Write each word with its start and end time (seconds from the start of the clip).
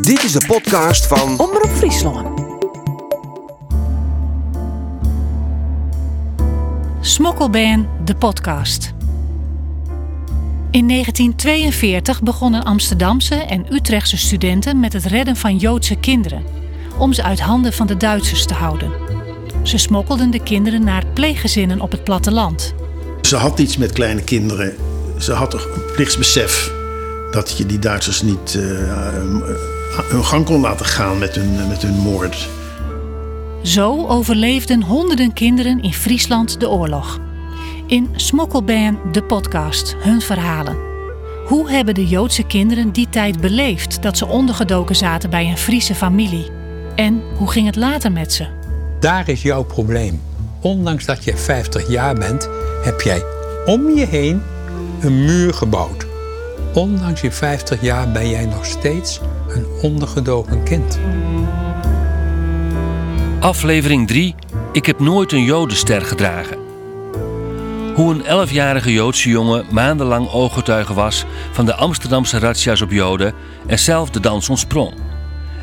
Dit 0.00 0.22
is 0.22 0.32
de 0.32 0.44
podcast 0.46 1.06
van 1.06 1.38
Omroep 1.38 1.70
Friesland. 1.76 2.42
Smokkelband, 7.00 7.86
de 8.04 8.14
podcast. 8.14 8.92
In 10.70 10.88
1942 10.88 12.22
begonnen 12.22 12.64
Amsterdamse 12.64 13.34
en 13.34 13.74
Utrechtse 13.74 14.16
studenten 14.16 14.80
met 14.80 14.92
het 14.92 15.04
redden 15.04 15.36
van 15.36 15.56
Joodse 15.56 15.96
kinderen, 15.96 16.44
om 16.98 17.12
ze 17.12 17.22
uit 17.22 17.40
handen 17.40 17.72
van 17.72 17.86
de 17.86 17.96
Duitsers 17.96 18.46
te 18.46 18.54
houden. 18.54 18.92
Ze 19.62 19.78
smokkelden 19.78 20.30
de 20.30 20.42
kinderen 20.42 20.84
naar 20.84 21.06
pleeggezinnen 21.06 21.80
op 21.80 21.90
het 21.90 22.04
platteland. 22.04 22.74
Ze 23.22 23.36
had 23.36 23.58
iets 23.58 23.76
met 23.76 23.92
kleine 23.92 24.22
kinderen. 24.22 24.76
Ze 25.18 25.32
had 25.32 25.50
toch 25.50 25.64
een 25.64 25.92
plichtsbesef 25.94 26.72
dat 27.30 27.58
je 27.58 27.66
die 27.66 27.78
Duitsers 27.78 28.22
niet 28.22 28.54
uh, 28.54 29.73
hun 30.02 30.24
gang 30.24 30.44
kon 30.44 30.60
laten 30.60 30.86
gaan 30.86 31.18
met 31.18 31.34
hun, 31.34 31.68
met 31.68 31.82
hun 31.82 31.94
moord. 31.94 32.48
Zo 33.62 34.06
overleefden 34.06 34.82
honderden 34.82 35.32
kinderen 35.32 35.82
in 35.82 35.92
Friesland 35.92 36.60
de 36.60 36.70
oorlog. 36.70 37.20
In 37.86 38.08
Smokkelband, 38.16 39.14
de 39.14 39.22
podcast, 39.22 39.96
hun 39.98 40.20
verhalen. 40.20 40.76
Hoe 41.46 41.70
hebben 41.70 41.94
de 41.94 42.06
Joodse 42.06 42.42
kinderen 42.42 42.92
die 42.92 43.08
tijd 43.08 43.40
beleefd 43.40 44.02
dat 44.02 44.18
ze 44.18 44.26
ondergedoken 44.26 44.96
zaten 44.96 45.30
bij 45.30 45.46
een 45.46 45.58
Friese 45.58 45.94
familie? 45.94 46.50
En 46.94 47.22
hoe 47.36 47.50
ging 47.50 47.66
het 47.66 47.76
later 47.76 48.12
met 48.12 48.32
ze? 48.32 48.46
Daar 49.00 49.28
is 49.28 49.42
jouw 49.42 49.62
probleem. 49.62 50.22
Ondanks 50.60 51.04
dat 51.04 51.24
je 51.24 51.36
50 51.36 51.88
jaar 51.88 52.14
bent, 52.14 52.48
heb 52.82 53.00
jij 53.00 53.22
om 53.66 53.90
je 53.90 54.06
heen 54.06 54.42
een 55.00 55.24
muur 55.24 55.54
gebouwd. 55.54 56.06
Ondanks 56.74 57.20
je 57.20 57.30
50 57.30 57.80
jaar 57.80 58.12
ben 58.12 58.28
jij 58.28 58.46
nog 58.46 58.64
steeds 58.66 59.20
een 59.54 59.66
ondergedoken 59.82 60.62
kind. 60.64 60.98
Aflevering 63.40 64.06
3. 64.06 64.34
Ik 64.72 64.86
heb 64.86 65.00
nooit 65.00 65.32
een 65.32 65.44
jodenster 65.44 66.02
gedragen. 66.02 66.58
Hoe 67.94 68.14
een 68.14 68.48
11-jarige 68.48 68.92
Joodse 68.92 69.28
jongen 69.28 69.64
maandenlang 69.70 70.30
ooggetuige 70.30 70.94
was 70.94 71.24
van 71.52 71.66
de 71.66 71.74
Amsterdamse 71.74 72.38
razzia's 72.38 72.80
op 72.80 72.90
Joden 72.90 73.34
en 73.66 73.78
zelf 73.78 74.10
de 74.10 74.20
dans 74.20 74.48
ontsprong. 74.48 74.94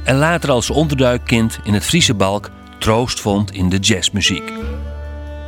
En 0.03 0.15
later 0.15 0.51
als 0.51 0.69
onderduikkind 0.69 1.59
in 1.63 1.73
het 1.73 1.85
Friese 1.85 2.13
balk 2.13 2.49
troost 2.79 3.19
vond 3.19 3.51
in 3.51 3.69
de 3.69 3.77
jazzmuziek. 3.77 4.51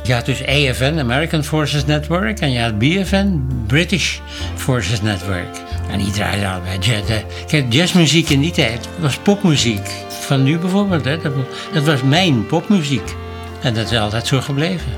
Je 0.02 0.12
had 0.12 0.26
dus 0.26 0.46
AFN, 0.46 0.98
American 0.98 1.44
Forces 1.44 1.84
Network, 1.84 2.40
en 2.40 2.52
je 2.52 2.60
had 2.60 2.78
BFN, 2.78 3.40
British 3.66 4.18
Forces 4.54 5.02
Network. 5.02 5.63
En 5.90 5.98
die 5.98 6.10
draaiden 6.10 6.50
allebei 6.50 6.78
jazz. 6.78 7.22
Kijk, 7.46 7.72
jazzmuziek 7.72 8.28
in 8.28 8.40
die 8.40 8.52
tijd 8.52 8.88
was 8.98 9.16
popmuziek. 9.16 9.88
Van 10.08 10.42
nu 10.42 10.58
bijvoorbeeld, 10.58 11.04
hè, 11.04 11.18
dat, 11.72 11.84
was 11.84 12.02
mijn 12.02 12.46
popmuziek. 12.46 13.14
En 13.60 13.74
dat 13.74 13.90
is 13.90 13.98
altijd 13.98 14.26
zo 14.26 14.40
gebleven. 14.40 14.92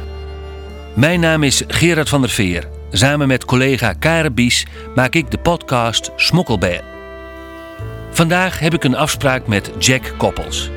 Mijn 0.95 1.20
naam 1.20 1.43
is 1.43 1.62
Gerard 1.69 2.09
van 2.09 2.20
der 2.20 2.31
Veer. 2.31 2.69
Samen 2.91 3.28
met 3.28 3.45
collega 3.45 3.93
Karen 3.93 4.34
Bies 4.34 4.67
maak 4.95 5.15
ik 5.15 5.31
de 5.31 5.39
podcast 5.39 6.11
Smokkelbear. 6.17 6.83
Vandaag 8.11 8.59
heb 8.59 8.75
ik 8.75 8.84
een 8.84 8.97
afspraak 8.97 9.47
met 9.47 9.71
Jack 9.78 10.15
Koppels. 10.17 10.71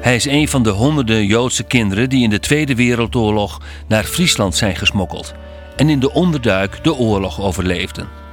Hij 0.00 0.14
is 0.14 0.24
een 0.24 0.48
van 0.48 0.62
de 0.62 0.70
honderden 0.70 1.26
Joodse 1.26 1.62
kinderen 1.62 2.08
die 2.08 2.22
in 2.22 2.30
de 2.30 2.40
Tweede 2.40 2.74
Wereldoorlog 2.74 3.60
naar 3.86 4.04
Friesland 4.04 4.56
zijn 4.56 4.76
gesmokkeld 4.76 5.34
en 5.76 5.88
in 5.88 6.00
de 6.00 6.12
onderduik 6.12 6.84
de 6.84 6.94
oorlog 6.94 7.40
overleefden. 7.40 8.27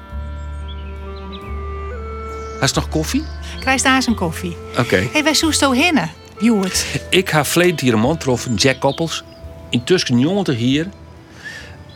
Has 2.66 2.74
nog 2.74 2.90
koffie? 2.90 3.24
Krijg 3.60 3.82
daar 3.82 3.96
eens 3.96 4.08
een 4.08 4.16
koffie. 4.16 4.58
Oké. 4.78 4.96
Hé, 4.96 5.10
hey, 5.12 5.24
wij 5.24 5.34
zo 5.34 5.72
hinnen, 5.72 6.12
Joert. 6.40 6.86
Ik 7.10 7.30
ga 7.30 7.46
verleden 7.46 7.80
hier 7.80 7.94
een 7.94 8.00
man 8.00 8.18
troffen, 8.18 8.56
Jack 8.56 8.80
Koppels. 8.80 9.24
Intussen 9.70 10.20
jongen 10.20 10.54
hier. 10.54 10.90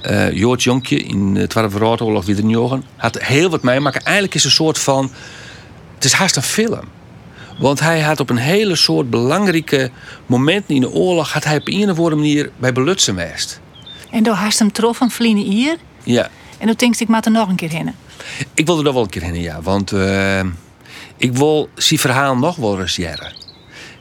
Uh, 0.04 0.32
Jood 0.32 0.64
Jonkje 0.64 1.04
in 1.04 1.34
de 1.34 1.48
Tweede 1.48 1.70
Wereldoorlog 1.70 2.26
weer 2.26 2.40
een 2.40 2.50
jongen. 2.50 2.84
Had 2.96 3.22
heel 3.22 3.50
wat 3.50 3.64
meemaken. 3.64 4.02
Eigenlijk 4.04 4.36
is 4.36 4.44
het 4.44 4.52
een 4.52 4.58
soort 4.58 4.80
van... 4.80 5.12
Het 5.96 6.04
is 6.04 6.14
haast 6.14 6.36
een 6.36 6.42
film. 6.42 6.88
Want 7.60 7.80
hij 7.80 8.02
had 8.02 8.20
op 8.20 8.30
een 8.30 8.38
hele 8.38 8.76
soort 8.76 9.10
belangrijke 9.10 9.92
momenten 10.26 10.76
in 10.76 10.82
de 10.82 10.92
oorlog... 10.92 11.34
had 11.34 11.44
hij 11.44 11.58
op 11.58 11.68
een 11.68 11.90
of 11.90 11.98
andere 11.98 12.16
manier 12.16 12.52
bij 12.58 12.74
belutsen 12.74 13.16
geweest. 13.16 13.60
En 14.12 14.24
door 14.24 14.34
hast 14.34 14.60
hem 14.60 14.72
troffen, 14.72 15.10
vliegen 15.10 15.44
hier? 15.44 15.78
Ja. 16.04 16.30
En 16.58 16.68
toen 16.68 16.76
denk 16.78 16.94
ik, 16.94 17.00
ik 17.00 17.08
moet 17.08 17.26
er 17.26 17.32
nog 17.32 17.50
een 17.50 17.56
keer 17.56 17.70
heen. 17.70 17.94
Ik 18.54 18.66
wil 18.66 18.78
er 18.78 18.84
nog 18.84 18.94
wel 18.94 19.04
een 19.04 19.10
keer 19.10 19.22
heen, 19.22 19.42
ja. 19.42 19.62
Want 19.62 19.92
uh, 19.92 20.40
ik 21.18 21.34
wil 21.34 21.70
zijn 21.76 22.00
verhaal 22.00 22.36
nog 22.36 22.56
wel 22.56 22.80
eens 22.80 22.96
jaren. 22.96 23.34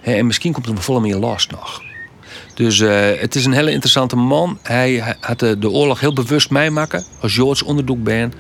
En 0.03 0.27
misschien 0.27 0.53
komt 0.53 0.67
er 0.67 0.75
nog 0.75 0.85
veel 0.85 1.01
meer 1.01 1.17
los 1.17 1.47
nog. 1.47 1.83
Dus 2.55 2.79
uh, 2.79 3.11
het 3.21 3.35
is 3.35 3.45
een 3.45 3.53
hele 3.53 3.71
interessante 3.71 4.17
man. 4.17 4.59
Hij 4.63 5.17
had 5.21 5.39
de, 5.39 5.59
de 5.59 5.71
oorlog 5.71 6.01
heel 6.01 6.13
bewust 6.13 6.51
meemaken 6.51 7.05
als 7.21 7.35
Joods 7.35 7.63
onderzoek 7.63 8.03
ben. 8.03 8.33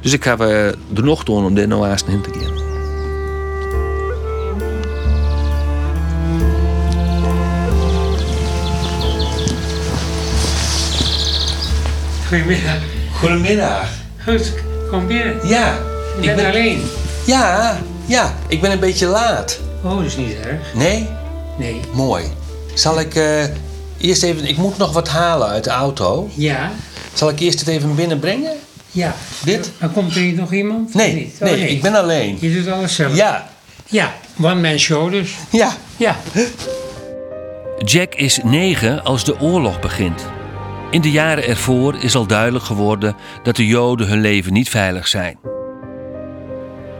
Dus 0.00 0.12
ik 0.12 0.24
ga 0.24 0.38
uh, 0.38 0.66
er 0.66 0.76
nog 1.02 1.24
doen 1.24 1.44
om 1.44 1.54
dit 1.54 1.68
nou 1.68 1.96
te 1.96 2.04
gaan. 2.06 2.64
Goedemiddag. 12.28 12.78
Goedemiddag. 13.12 13.88
Goed, 14.24 14.52
kom 14.90 15.06
binnen. 15.06 15.48
Ja. 15.48 15.78
Je 16.20 16.34
bent 16.34 16.48
alleen? 16.48 16.82
Ja, 17.26 17.78
ja. 18.06 18.34
Ik 18.48 18.60
ben 18.60 18.70
een 18.70 18.80
beetje 18.80 19.06
laat. 19.06 19.58
Oh, 19.82 19.96
dat 19.96 20.04
is 20.04 20.16
niet 20.16 20.36
erg. 20.44 20.74
Nee? 20.74 21.08
Nee. 21.58 21.80
Mooi. 21.92 22.24
Zal 22.74 23.00
ik 23.00 23.14
uh, 23.14 23.42
eerst 23.98 24.22
even... 24.22 24.48
Ik 24.48 24.56
moet 24.56 24.78
nog 24.78 24.92
wat 24.92 25.08
halen 25.08 25.48
uit 25.48 25.64
de 25.64 25.70
auto. 25.70 26.28
Ja. 26.34 26.70
Zal 27.12 27.28
ik 27.28 27.40
eerst 27.40 27.58
het 27.58 27.68
even 27.68 27.94
binnenbrengen? 27.94 28.52
Ja. 28.90 29.14
Dit? 29.44 29.70
Maar 29.80 29.88
komt 29.88 30.14
er 30.14 30.20
hier 30.20 30.34
nog 30.34 30.52
iemand? 30.52 30.94
Nee, 30.94 31.14
niet? 31.14 31.36
Oh, 31.40 31.48
nee, 31.48 31.68
ik 31.68 31.82
ben 31.82 31.94
alleen. 31.94 32.38
Je 32.40 32.54
doet 32.54 32.68
alles 32.68 32.94
zelf? 32.94 33.16
Ja. 33.16 33.48
Ja, 33.88 34.14
one-man 34.40 34.78
show 34.78 35.10
dus. 35.10 35.30
Ja. 35.50 35.72
Ja. 35.96 36.16
Jack 37.84 38.14
is 38.14 38.40
negen 38.44 39.04
als 39.04 39.24
de 39.24 39.40
oorlog 39.40 39.80
begint. 39.80 40.26
In 40.96 41.02
de 41.02 41.10
jaren 41.10 41.46
ervoor 41.46 41.96
is 42.02 42.14
al 42.14 42.26
duidelijk 42.26 42.64
geworden 42.64 43.16
dat 43.42 43.56
de 43.56 43.66
Joden 43.66 44.08
hun 44.08 44.20
leven 44.20 44.52
niet 44.52 44.68
veilig 44.68 45.08
zijn. 45.08 45.38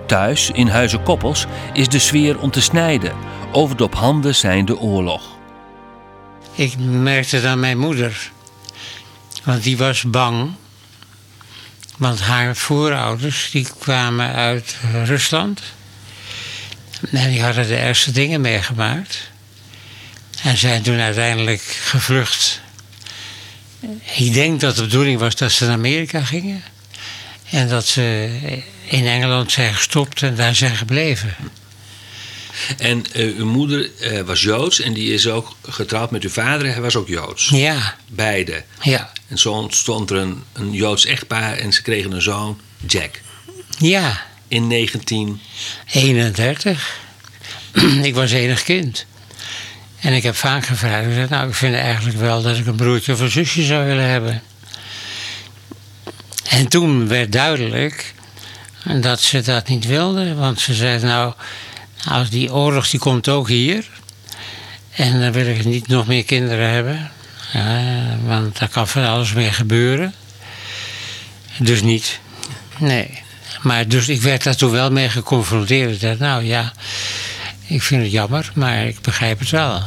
Thuis, 0.06 0.50
in 0.50 0.68
Huizen 0.68 1.02
Koppels, 1.02 1.46
is 1.72 1.88
de 1.88 1.98
sfeer 1.98 2.38
om 2.38 2.50
te 2.50 2.60
snijden 2.60 3.12
over 3.52 3.76
de 3.76 3.84
op 3.84 3.94
handen 3.94 4.34
zijnde 4.34 4.78
oorlog. 4.78 5.22
Ik 6.54 6.78
merkte 6.78 7.40
dat 7.40 7.50
aan 7.50 7.60
mijn 7.60 7.78
moeder. 7.78 8.30
Want 9.44 9.62
die 9.62 9.76
was 9.76 10.02
bang. 10.02 10.50
Want 11.96 12.20
haar 12.20 12.56
voorouders 12.56 13.50
die 13.50 13.68
kwamen 13.78 14.32
uit 14.32 14.76
Rusland. 15.04 15.62
En 17.10 17.30
die 17.30 17.42
hadden 17.42 17.66
de 17.66 17.76
ergste 17.76 18.10
dingen 18.10 18.40
meegemaakt. 18.40 19.30
En 20.42 20.56
zijn 20.56 20.82
toen 20.82 21.00
uiteindelijk 21.00 21.62
gevlucht 21.62 22.64
ik 24.16 24.32
denk 24.32 24.60
dat 24.60 24.76
de 24.76 24.82
bedoeling 24.82 25.18
was 25.18 25.36
dat 25.36 25.52
ze 25.52 25.64
naar 25.64 25.72
Amerika 25.72 26.24
gingen. 26.24 26.62
En 27.50 27.68
dat 27.68 27.86
ze 27.86 28.28
in 28.88 29.06
Engeland 29.06 29.52
zijn 29.52 29.74
gestopt 29.74 30.22
en 30.22 30.34
daar 30.34 30.54
zijn 30.54 30.76
gebleven. 30.76 31.34
En 32.78 33.04
uh, 33.14 33.36
uw 33.36 33.46
moeder 33.46 33.90
uh, 34.00 34.20
was 34.20 34.42
Joods 34.42 34.80
en 34.80 34.92
die 34.92 35.12
is 35.12 35.28
ook 35.28 35.56
getrouwd 35.68 36.10
met 36.10 36.22
uw 36.22 36.30
vader. 36.30 36.72
Hij 36.72 36.80
was 36.80 36.96
ook 36.96 37.08
Joods. 37.08 37.48
Ja. 37.48 37.96
Beide. 38.08 38.64
Ja. 38.82 39.12
En 39.28 39.38
zo 39.38 39.52
ontstond 39.52 40.10
er 40.10 40.16
een, 40.16 40.42
een 40.52 40.72
Joods 40.72 41.04
echtpaar 41.04 41.58
en 41.58 41.72
ze 41.72 41.82
kregen 41.82 42.12
een 42.12 42.22
zoon, 42.22 42.60
Jack. 42.86 43.20
Ja. 43.78 44.22
In 44.48 44.68
1931. 44.68 46.98
ik 48.02 48.14
was 48.14 48.32
enig 48.32 48.62
kind. 48.62 49.06
En 50.06 50.12
ik 50.12 50.22
heb 50.22 50.36
vaak 50.36 50.66
gevraagd, 50.66 51.06
ik 51.06 51.12
zei, 51.12 51.26
nou, 51.30 51.48
ik 51.48 51.54
vind 51.54 51.74
eigenlijk 51.74 52.18
wel 52.18 52.42
dat 52.42 52.56
ik 52.56 52.66
een 52.66 52.76
broertje 52.76 53.12
of 53.12 53.20
een 53.20 53.30
zusje 53.30 53.62
zou 53.62 53.86
willen 53.86 54.08
hebben. 54.08 54.42
En 56.48 56.68
toen 56.68 57.08
werd 57.08 57.32
duidelijk 57.32 58.14
dat 59.00 59.20
ze 59.20 59.40
dat 59.40 59.68
niet 59.68 59.86
wilde, 59.86 60.34
want 60.34 60.60
ze 60.60 60.74
zei, 60.74 61.02
nou, 61.02 61.34
als 62.08 62.30
die 62.30 62.52
oorlog 62.52 62.88
die 62.90 63.00
komt 63.00 63.28
ook 63.28 63.48
hier, 63.48 63.84
en 64.90 65.20
dan 65.20 65.32
wil 65.32 65.46
ik 65.46 65.64
niet 65.64 65.88
nog 65.88 66.06
meer 66.06 66.24
kinderen 66.24 66.70
hebben, 66.70 67.10
ja, 67.52 68.18
want 68.24 68.58
daar 68.58 68.68
kan 68.68 68.88
van 68.88 69.06
alles 69.06 69.32
mee 69.32 69.52
gebeuren. 69.52 70.14
Dus 71.58 71.82
niet. 71.82 72.20
Nee. 72.78 73.22
Maar 73.62 73.88
dus 73.88 74.08
ik 74.08 74.22
werd 74.22 74.42
daar 74.42 74.56
toen 74.56 74.70
wel 74.70 74.90
mee 74.90 75.08
geconfronteerd. 75.08 75.90
Ik 75.90 76.00
dacht, 76.00 76.18
nou 76.18 76.44
ja, 76.44 76.72
ik 77.66 77.82
vind 77.82 78.02
het 78.02 78.12
jammer, 78.12 78.50
maar 78.54 78.86
ik 78.86 79.00
begrijp 79.00 79.38
het 79.38 79.50
wel. 79.50 79.82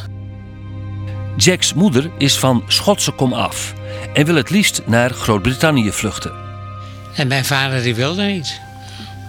Jacks 1.37 1.73
moeder 1.73 2.11
is 2.17 2.37
van 2.37 2.63
Schotse 2.67 3.11
kom 3.11 3.33
af 3.33 3.73
en 4.13 4.25
wil 4.25 4.35
het 4.35 4.49
liefst 4.49 4.81
naar 4.85 5.09
Groot-Brittannië 5.09 5.91
vluchten. 5.91 6.31
En 7.15 7.27
mijn 7.27 7.45
vader 7.45 7.81
die 7.83 7.95
wilde 7.95 8.23
niet. 8.23 8.59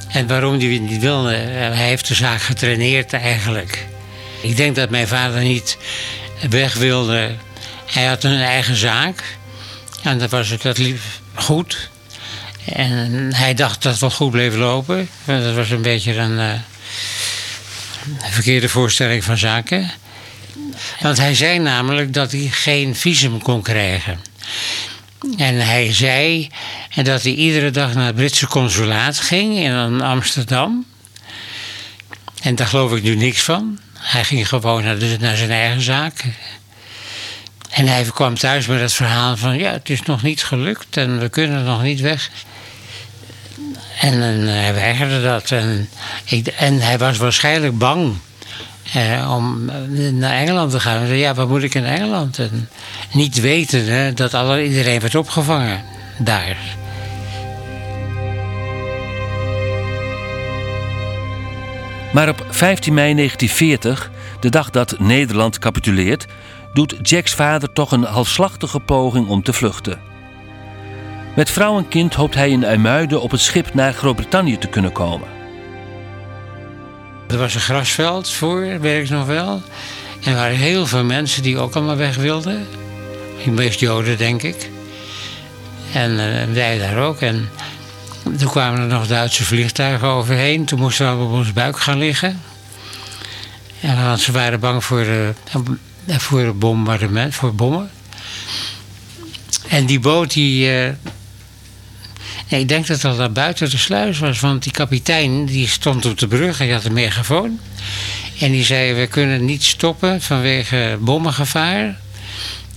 En 0.08 0.26
waarom 0.26 0.52
het 0.52 0.81
niet 0.81 1.00
wilde, 1.00 1.35
eh, 1.35 1.50
hij 1.50 1.88
heeft 1.88 2.08
de 2.08 2.14
zaak 2.14 2.41
getraineerd 2.41 3.12
eigenlijk. 3.12 3.87
Ik 4.43 4.56
denk 4.56 4.76
dat 4.76 4.91
mijn 4.91 5.08
vader 5.08 5.43
niet 5.43 5.79
weg 6.50 6.75
wilde. 6.75 7.31
Hij 7.87 8.05
had 8.05 8.25
een 8.25 8.41
eigen 8.41 8.76
zaak. 8.76 9.38
En 10.03 10.19
dat 10.19 10.31
was 10.31 10.49
het 10.49 10.62
dat 10.62 10.79
liep 10.79 11.00
goed. 11.35 11.91
En 12.64 13.35
hij 13.35 13.55
dacht 13.55 13.82
dat 13.82 13.93
het 13.93 14.00
wel 14.00 14.11
goed 14.11 14.31
bleef 14.31 14.56
lopen. 14.56 15.08
Dat 15.25 15.55
was 15.55 15.70
een 15.70 15.82
beetje 15.82 16.17
een, 16.17 16.38
een 16.38 16.62
verkeerde 18.31 18.69
voorstelling 18.69 19.25
van 19.25 19.38
zaken. 19.38 19.91
Want 21.00 21.17
hij 21.17 21.35
zei 21.35 21.58
namelijk 21.58 22.12
dat 22.12 22.32
hij 22.32 22.49
geen 22.50 22.97
visum 22.97 23.43
kon 23.43 23.62
krijgen. 23.62 24.20
En 25.37 25.67
hij 25.67 25.93
zei 25.94 26.50
dat 27.02 27.23
hij 27.23 27.32
iedere 27.32 27.70
dag 27.70 27.94
naar 27.94 28.06
het 28.06 28.14
Britse 28.14 28.47
consulaat 28.47 29.19
ging 29.19 29.56
in 29.58 30.00
Amsterdam. 30.00 30.85
En 32.43 32.55
daar 32.55 32.67
geloof 32.67 32.93
ik 32.93 33.02
nu 33.02 33.14
niks 33.14 33.43
van. 33.43 33.79
Hij 33.99 34.25
ging 34.25 34.49
gewoon 34.49 34.85
naar, 34.85 34.96
naar 35.20 35.37
zijn 35.37 35.50
eigen 35.50 35.82
zaak. 35.82 36.25
En 37.70 37.87
hij 37.87 38.05
kwam 38.05 38.35
thuis 38.38 38.67
met 38.67 38.81
het 38.81 38.93
verhaal 38.93 39.37
van... 39.37 39.58
ja, 39.58 39.73
het 39.73 39.91
is 39.91 40.03
nog 40.03 40.23
niet 40.23 40.44
gelukt 40.44 40.96
en 40.96 41.20
we 41.20 41.29
kunnen 41.29 41.64
nog 41.64 41.82
niet 41.82 42.00
weg. 42.00 42.31
En, 44.01 44.23
en 44.23 44.47
hij 44.47 44.75
weigerde 44.75 45.23
dat. 45.23 45.51
En, 45.51 45.89
ik, 46.25 46.47
en 46.47 46.81
hij 46.81 46.99
was 46.99 47.17
waarschijnlijk 47.17 47.79
bang 47.79 48.15
eh, 48.93 49.35
om 49.37 49.71
naar 50.12 50.37
Engeland 50.37 50.71
te 50.71 50.81
gaan. 50.81 51.17
Ja, 51.17 51.35
wat 51.35 51.49
moet 51.49 51.62
ik 51.62 51.75
in 51.75 51.85
Engeland? 51.85 52.39
En 52.39 52.69
niet 53.12 53.41
weten 53.41 53.85
hè, 53.85 54.12
dat 54.12 54.35
alle, 54.35 54.65
iedereen 54.65 55.01
werd 55.01 55.15
opgevangen 55.15 55.83
daar. 56.19 56.57
Maar 62.13 62.29
op 62.29 62.47
15 62.49 62.95
mei 62.95 63.15
1940, 63.15 64.11
de 64.41 64.49
dag 64.49 64.71
dat 64.71 64.99
Nederland 64.99 65.59
capituleert, 65.59 66.27
doet 66.73 66.97
Jacks 67.03 67.35
vader 67.35 67.73
toch 67.73 67.93
een 67.93 68.05
halfslachtige 68.05 68.81
poging 68.81 69.29
om 69.29 69.43
te 69.43 69.53
vluchten. 69.53 70.10
Met 71.37 71.50
vrouw 71.50 71.79
en 71.79 71.88
kind 71.88 72.15
hoopt 72.15 72.35
hij 72.35 72.50
in 72.50 72.65
IJmuiden 72.65 73.21
op 73.21 73.31
het 73.31 73.41
schip 73.41 73.75
naar 73.75 73.93
Groot-Brittannië 73.93 74.59
te 74.59 74.67
kunnen 74.67 74.93
komen. 74.93 75.29
Er 77.29 77.38
was 77.38 77.55
een 77.55 77.61
grasveld 77.61 78.31
voor, 78.31 78.81
weet 78.81 79.05
ik 79.05 79.11
nog 79.11 79.27
wel. 79.27 79.62
En 80.23 80.31
er 80.31 80.35
waren 80.35 80.56
heel 80.56 80.87
veel 80.87 81.05
mensen 81.05 81.43
die 81.43 81.59
ook 81.59 81.75
allemaal 81.75 81.97
weg 81.97 82.17
wilden. 82.17 82.67
Meest 83.47 83.81
Joden, 83.81 84.19
denk 84.19 84.43
ik. 84.43 84.71
En 85.93 86.11
uh, 86.11 86.55
wij 86.55 86.79
daar 86.79 86.99
ook. 86.99 87.21
En 87.21 87.49
toen 88.37 88.50
kwamen 88.50 88.81
er 88.81 88.87
nog 88.87 89.06
Duitse 89.06 89.44
vliegtuigen 89.44 90.09
overheen. 90.09 90.65
Toen 90.65 90.79
moesten 90.79 91.19
we 91.19 91.25
op 91.25 91.32
ons 91.32 91.53
buik 91.53 91.79
gaan 91.79 91.99
liggen. 91.99 92.41
En 93.81 94.05
want 94.05 94.21
ze 94.21 94.32
waren 94.32 94.61
bang 94.61 94.85
voor, 94.85 95.05
uh, 95.05 95.29
voor 96.19 96.56
bombardement, 96.56 97.35
voor 97.35 97.55
bommen. 97.55 97.91
En 99.69 99.87
die 99.87 100.00
boot 100.00 100.32
die, 100.32 100.85
uh, 100.85 100.88
ik 102.58 102.69
denk 102.69 102.87
dat 102.87 103.00
dat 103.00 103.17
daar 103.17 103.32
buiten 103.32 103.70
de 103.70 103.79
sluis 103.79 104.19
was, 104.19 104.41
want 104.41 104.62
die 104.62 104.73
kapitein 104.73 105.47
die 105.47 105.69
stond 105.69 106.06
op 106.06 106.19
de 106.19 106.29
brug, 106.29 106.58
hij 106.58 106.70
had 106.70 106.85
een 106.85 106.93
megafoon. 106.93 107.61
En 108.38 108.50
die 108.50 108.64
zei, 108.64 108.94
we 108.94 109.06
kunnen 109.06 109.44
niet 109.44 109.62
stoppen 109.62 110.23
vanwege 110.23 110.99
bommengevaar. 111.00 111.97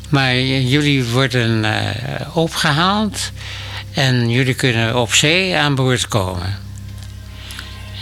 Maar 0.10 0.36
jullie 0.40 1.06
worden 1.06 1.64
uh, 1.64 2.38
opgehaald 2.38 3.32
en 3.94 4.30
jullie 4.30 4.54
kunnen 4.54 4.96
op 4.96 5.14
zee 5.14 5.58
aan 5.58 5.76
boord 5.76 6.08
komen. 6.08 6.60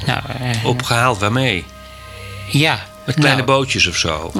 Nou, 0.06 0.21
uh, 0.41 0.65
opgehaald 0.65 1.19
waarmee? 1.19 1.65
Ja. 2.51 2.85
Met 3.06 3.15
kleine 3.15 3.41
nou, 3.41 3.51
bootjes 3.51 3.88
of 3.88 3.95
zo? 3.95 4.31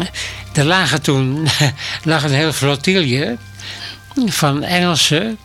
Er 0.54 0.66
lagen 0.66 1.02
toen 1.02 1.48
lag 2.04 2.24
een 2.24 2.34
heel 2.34 2.54
flotilje 2.54 3.38
van 4.26 4.64
Engelsen 4.64 5.38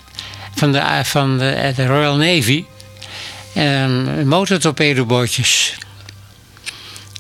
van 0.56 0.72
de, 0.72 1.00
van 1.04 1.38
de, 1.38 1.72
de 1.76 1.86
Royal 1.86 2.16
Navy. 2.16 2.64
Um, 3.56 4.28
motortorpedobootjes. 4.28 5.74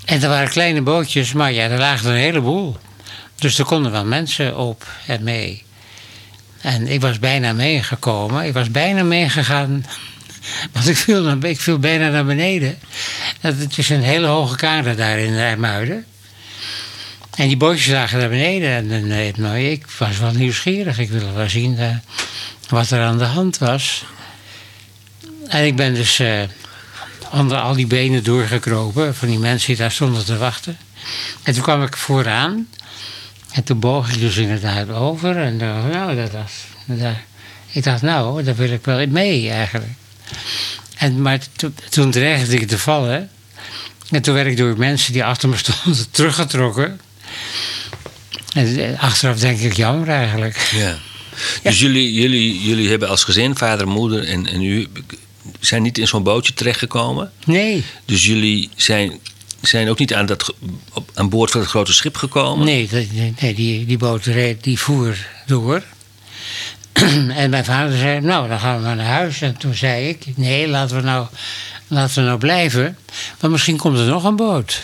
En 0.04 0.22
er 0.22 0.28
waren 0.28 0.48
kleine 0.48 0.82
bootjes, 0.82 1.32
maar 1.32 1.52
ja, 1.52 1.68
er 1.68 1.78
lagen 1.78 2.10
een 2.10 2.16
heleboel. 2.16 2.76
Dus 3.38 3.58
er 3.58 3.64
konden 3.64 3.92
wel 3.92 4.04
mensen 4.04 4.56
op 4.56 4.86
en 5.06 5.22
mee. 5.22 5.62
En 6.60 6.88
ik 6.88 7.00
was 7.00 7.18
bijna 7.18 7.52
meegekomen. 7.52 8.44
Ik 8.44 8.52
was 8.52 8.70
bijna 8.70 9.02
meegegaan. 9.02 9.86
Want 10.72 10.88
ik 10.88 10.96
viel, 10.96 11.42
ik 11.42 11.60
viel 11.60 11.78
bijna 11.78 12.08
naar 12.08 12.24
beneden. 12.24 12.78
Het 13.40 13.78
is 13.78 13.88
een 13.88 14.02
hele 14.02 14.26
hoge 14.26 14.56
kade 14.56 14.94
daar 14.94 15.18
in 15.18 15.38
IJmuiden. 15.38 16.04
En 17.34 17.46
die 17.46 17.56
bootjes 17.56 17.86
lagen 17.86 18.18
naar 18.18 18.28
beneden. 18.28 18.70
En, 18.70 19.10
en 19.10 19.32
nou, 19.36 19.58
ik 19.58 19.86
was 19.98 20.18
wel 20.18 20.32
nieuwsgierig. 20.32 20.98
Ik 20.98 21.10
wilde 21.10 21.32
wel 21.32 21.48
zien 21.48 21.72
uh, 21.72 21.96
wat 22.68 22.90
er 22.90 23.02
aan 23.02 23.18
de 23.18 23.24
hand 23.24 23.58
was. 23.58 24.04
En 25.48 25.64
ik 25.64 25.76
ben 25.76 25.94
dus 25.94 26.20
uh, 26.20 26.42
onder 27.30 27.58
al 27.58 27.74
die 27.74 27.86
benen 27.86 28.24
doorgekropen 28.24 29.14
van 29.14 29.28
die 29.28 29.38
mensen 29.38 29.66
die 29.66 29.76
daar 29.76 29.92
stonden 29.92 30.24
te 30.24 30.36
wachten. 30.36 30.76
En 31.42 31.54
toen 31.54 31.62
kwam 31.62 31.82
ik 31.82 31.96
vooraan. 31.96 32.68
En 33.52 33.64
toen 33.64 33.80
boog 33.80 34.12
ik 34.12 34.20
dus 34.20 34.36
inderdaad 34.36 34.90
over. 34.90 35.36
En 35.36 35.58
dacht, 35.58 35.92
nou, 35.92 36.16
dat 36.16 36.30
was. 36.30 36.52
Dat, 36.84 37.14
ik 37.70 37.82
dacht, 37.82 38.02
nou, 38.02 38.42
daar 38.42 38.56
wil 38.56 38.70
ik 38.70 38.84
wel 38.84 39.06
mee 39.06 39.50
eigenlijk. 39.50 39.92
En, 40.96 41.22
maar 41.22 41.38
to, 41.56 41.72
toen 41.90 42.10
dreigde 42.10 42.56
ik 42.56 42.68
te 42.68 42.78
vallen. 42.78 43.30
En 44.10 44.22
toen 44.22 44.34
werd 44.34 44.46
ik 44.46 44.56
door 44.56 44.78
mensen 44.78 45.12
die 45.12 45.24
achter 45.24 45.48
me 45.48 45.56
stonden 45.56 46.10
teruggetrokken. 46.10 47.00
En 48.52 48.78
eh, 48.78 49.02
achteraf 49.02 49.38
denk 49.38 49.60
ik 49.60 49.72
jammer 49.72 50.08
eigenlijk. 50.08 50.56
Ja. 50.56 50.96
Dus 51.62 51.80
jullie, 51.80 52.12
jullie, 52.12 52.60
jullie 52.62 52.88
hebben 52.88 53.08
als 53.08 53.24
gezin, 53.24 53.56
vader, 53.56 53.88
moeder 53.88 54.24
en, 54.24 54.46
en 54.46 54.62
u, 54.62 54.88
zijn 55.60 55.82
niet 55.82 55.98
in 55.98 56.06
zo'n 56.06 56.22
bootje 56.22 56.54
terechtgekomen? 56.54 57.32
Nee. 57.44 57.84
Dus 58.04 58.26
jullie 58.26 58.70
zijn, 58.76 59.20
zijn 59.60 59.88
ook 59.88 59.98
niet 59.98 60.14
aan, 60.14 60.26
dat, 60.26 60.54
op, 60.92 61.10
aan 61.14 61.28
boord 61.28 61.50
van 61.50 61.60
het 61.60 61.70
grote 61.70 61.92
schip 61.92 62.16
gekomen? 62.16 62.64
Nee, 62.64 62.88
nee 63.40 63.54
die, 63.54 63.86
die 63.86 63.98
boot 63.98 64.24
reed, 64.24 64.64
die 64.64 64.78
voer 64.78 65.16
door. 65.46 65.82
en 67.42 67.50
mijn 67.50 67.64
vader 67.64 67.98
zei, 67.98 68.20
nou, 68.20 68.48
dan 68.48 68.58
gaan 68.58 68.76
we 68.76 68.82
maar 68.82 68.96
naar 68.96 69.06
huis. 69.06 69.40
En 69.40 69.56
toen 69.56 69.74
zei 69.74 70.08
ik, 70.08 70.24
nee, 70.36 70.68
laten 70.68 70.96
we 70.96 71.02
nou, 71.02 71.26
laten 71.86 72.14
we 72.14 72.28
nou 72.28 72.38
blijven. 72.38 72.98
Want 73.40 73.52
misschien 73.52 73.76
komt 73.76 73.98
er 73.98 74.06
nog 74.06 74.24
een 74.24 74.36
boot. 74.36 74.80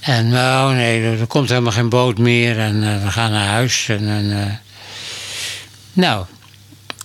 En 0.00 0.28
nou, 0.28 0.74
nee, 0.74 1.02
er 1.02 1.26
komt 1.26 1.48
helemaal 1.48 1.72
geen 1.72 1.88
boot 1.88 2.18
meer. 2.18 2.58
En 2.58 2.82
uh, 2.82 3.04
we 3.04 3.10
gaan 3.10 3.30
naar 3.30 3.46
huis. 3.46 3.88
En, 3.88 4.08
en 4.08 4.24
uh, 4.24 4.44
nou, 5.96 6.26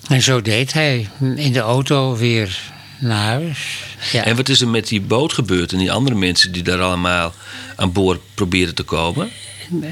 en 0.07 0.21
zo 0.21 0.41
deed 0.41 0.73
hij 0.73 1.09
in 1.35 1.51
de 1.51 1.59
auto 1.59 2.15
weer 2.15 2.59
naar 2.99 3.25
huis. 3.25 3.83
Ja. 4.11 4.23
En 4.23 4.35
wat 4.35 4.49
is 4.49 4.61
er 4.61 4.67
met 4.67 4.87
die 4.87 5.01
boot 5.01 5.33
gebeurd 5.33 5.71
en 5.71 5.77
die 5.77 5.91
andere 5.91 6.15
mensen 6.15 6.51
die 6.51 6.63
daar 6.63 6.81
allemaal 6.81 7.33
aan 7.75 7.91
boord 7.91 8.21
proberen 8.33 8.75
te 8.75 8.83
komen? 8.83 9.29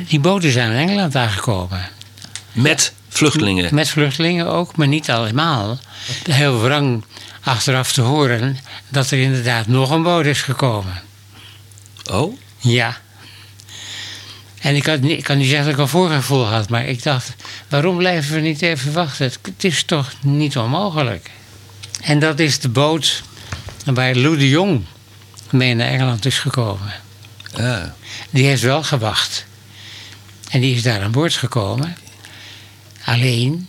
Die 0.07 0.19
boten 0.19 0.51
zijn 0.51 0.71
in 0.71 0.77
Engeland 0.77 1.15
aangekomen. 1.15 1.89
Met 2.51 2.93
vluchtelingen? 3.09 3.75
Met 3.75 3.89
vluchtelingen 3.89 4.47
ook, 4.47 4.75
maar 4.75 4.87
niet 4.87 5.09
allemaal. 5.09 5.79
Heel 6.29 6.61
wrang 6.61 7.03
achteraf 7.43 7.91
te 7.91 8.01
horen 8.01 8.57
dat 8.89 9.11
er 9.11 9.19
inderdaad 9.19 9.67
nog 9.67 9.89
een 9.89 10.03
boot 10.03 10.25
is 10.25 10.41
gekomen. 10.41 11.01
Oh? 12.11 12.37
Ja. 12.57 12.97
En 14.59 14.75
ik, 14.75 14.85
had, 14.85 15.03
ik 15.03 15.23
kan 15.23 15.37
niet 15.37 15.47
zeggen 15.47 15.65
dat 15.65 15.73
ik 15.73 15.79
een 15.79 15.87
voorgevoel 15.87 16.45
had, 16.45 16.69
maar 16.69 16.85
ik 16.85 17.03
dacht, 17.03 17.35
waarom 17.67 17.97
blijven 17.97 18.33
we 18.33 18.39
niet 18.39 18.61
even 18.61 18.93
wachten? 18.93 19.25
Het, 19.25 19.63
is 19.63 19.83
toch 19.83 20.13
niet 20.21 20.57
onmogelijk. 20.57 21.29
En 22.01 22.19
dat 22.19 22.39
is 22.39 22.59
de 22.59 22.69
boot 22.69 23.23
waar 23.85 24.15
Lou 24.15 24.37
de 24.37 24.49
Jong 24.49 24.83
mee 25.49 25.75
naar 25.75 25.87
Engeland 25.87 26.25
is 26.25 26.39
gekomen. 26.39 26.93
Ah. 27.53 27.83
Die 28.29 28.45
heeft 28.45 28.61
wel 28.61 28.83
gewacht. 28.83 29.45
En 30.49 30.59
die 30.59 30.75
is 30.75 30.81
daar 30.81 31.01
aan 31.01 31.11
boord 31.11 31.33
gekomen. 31.33 31.97
Alleen. 33.05 33.67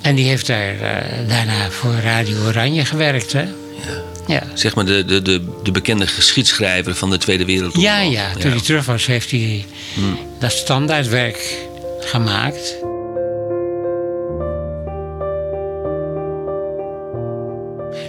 En 0.00 0.14
die 0.14 0.26
heeft 0.26 0.46
daar, 0.46 0.74
uh, 0.74 1.28
daarna 1.28 1.70
voor 1.70 1.94
Radio 1.94 2.46
Oranje 2.46 2.84
gewerkt. 2.84 3.32
Hè? 3.32 3.42
Ja. 3.42 4.13
Ja. 4.26 4.42
Zeg 4.54 4.74
maar 4.74 4.84
de, 4.84 5.04
de, 5.04 5.22
de, 5.22 5.44
de 5.62 5.70
bekende 5.70 6.06
geschiedschrijver 6.06 6.94
van 6.94 7.10
de 7.10 7.18
Tweede 7.18 7.44
Wereldoorlog. 7.44 7.82
Ja, 7.82 8.00
ja. 8.00 8.32
Toen 8.38 8.50
hij 8.50 8.60
terug 8.60 8.86
was, 8.86 9.06
heeft 9.06 9.30
hij 9.30 9.64
hmm. 9.94 10.18
dat 10.38 10.52
standaardwerk 10.52 11.66
gemaakt. 12.00 12.76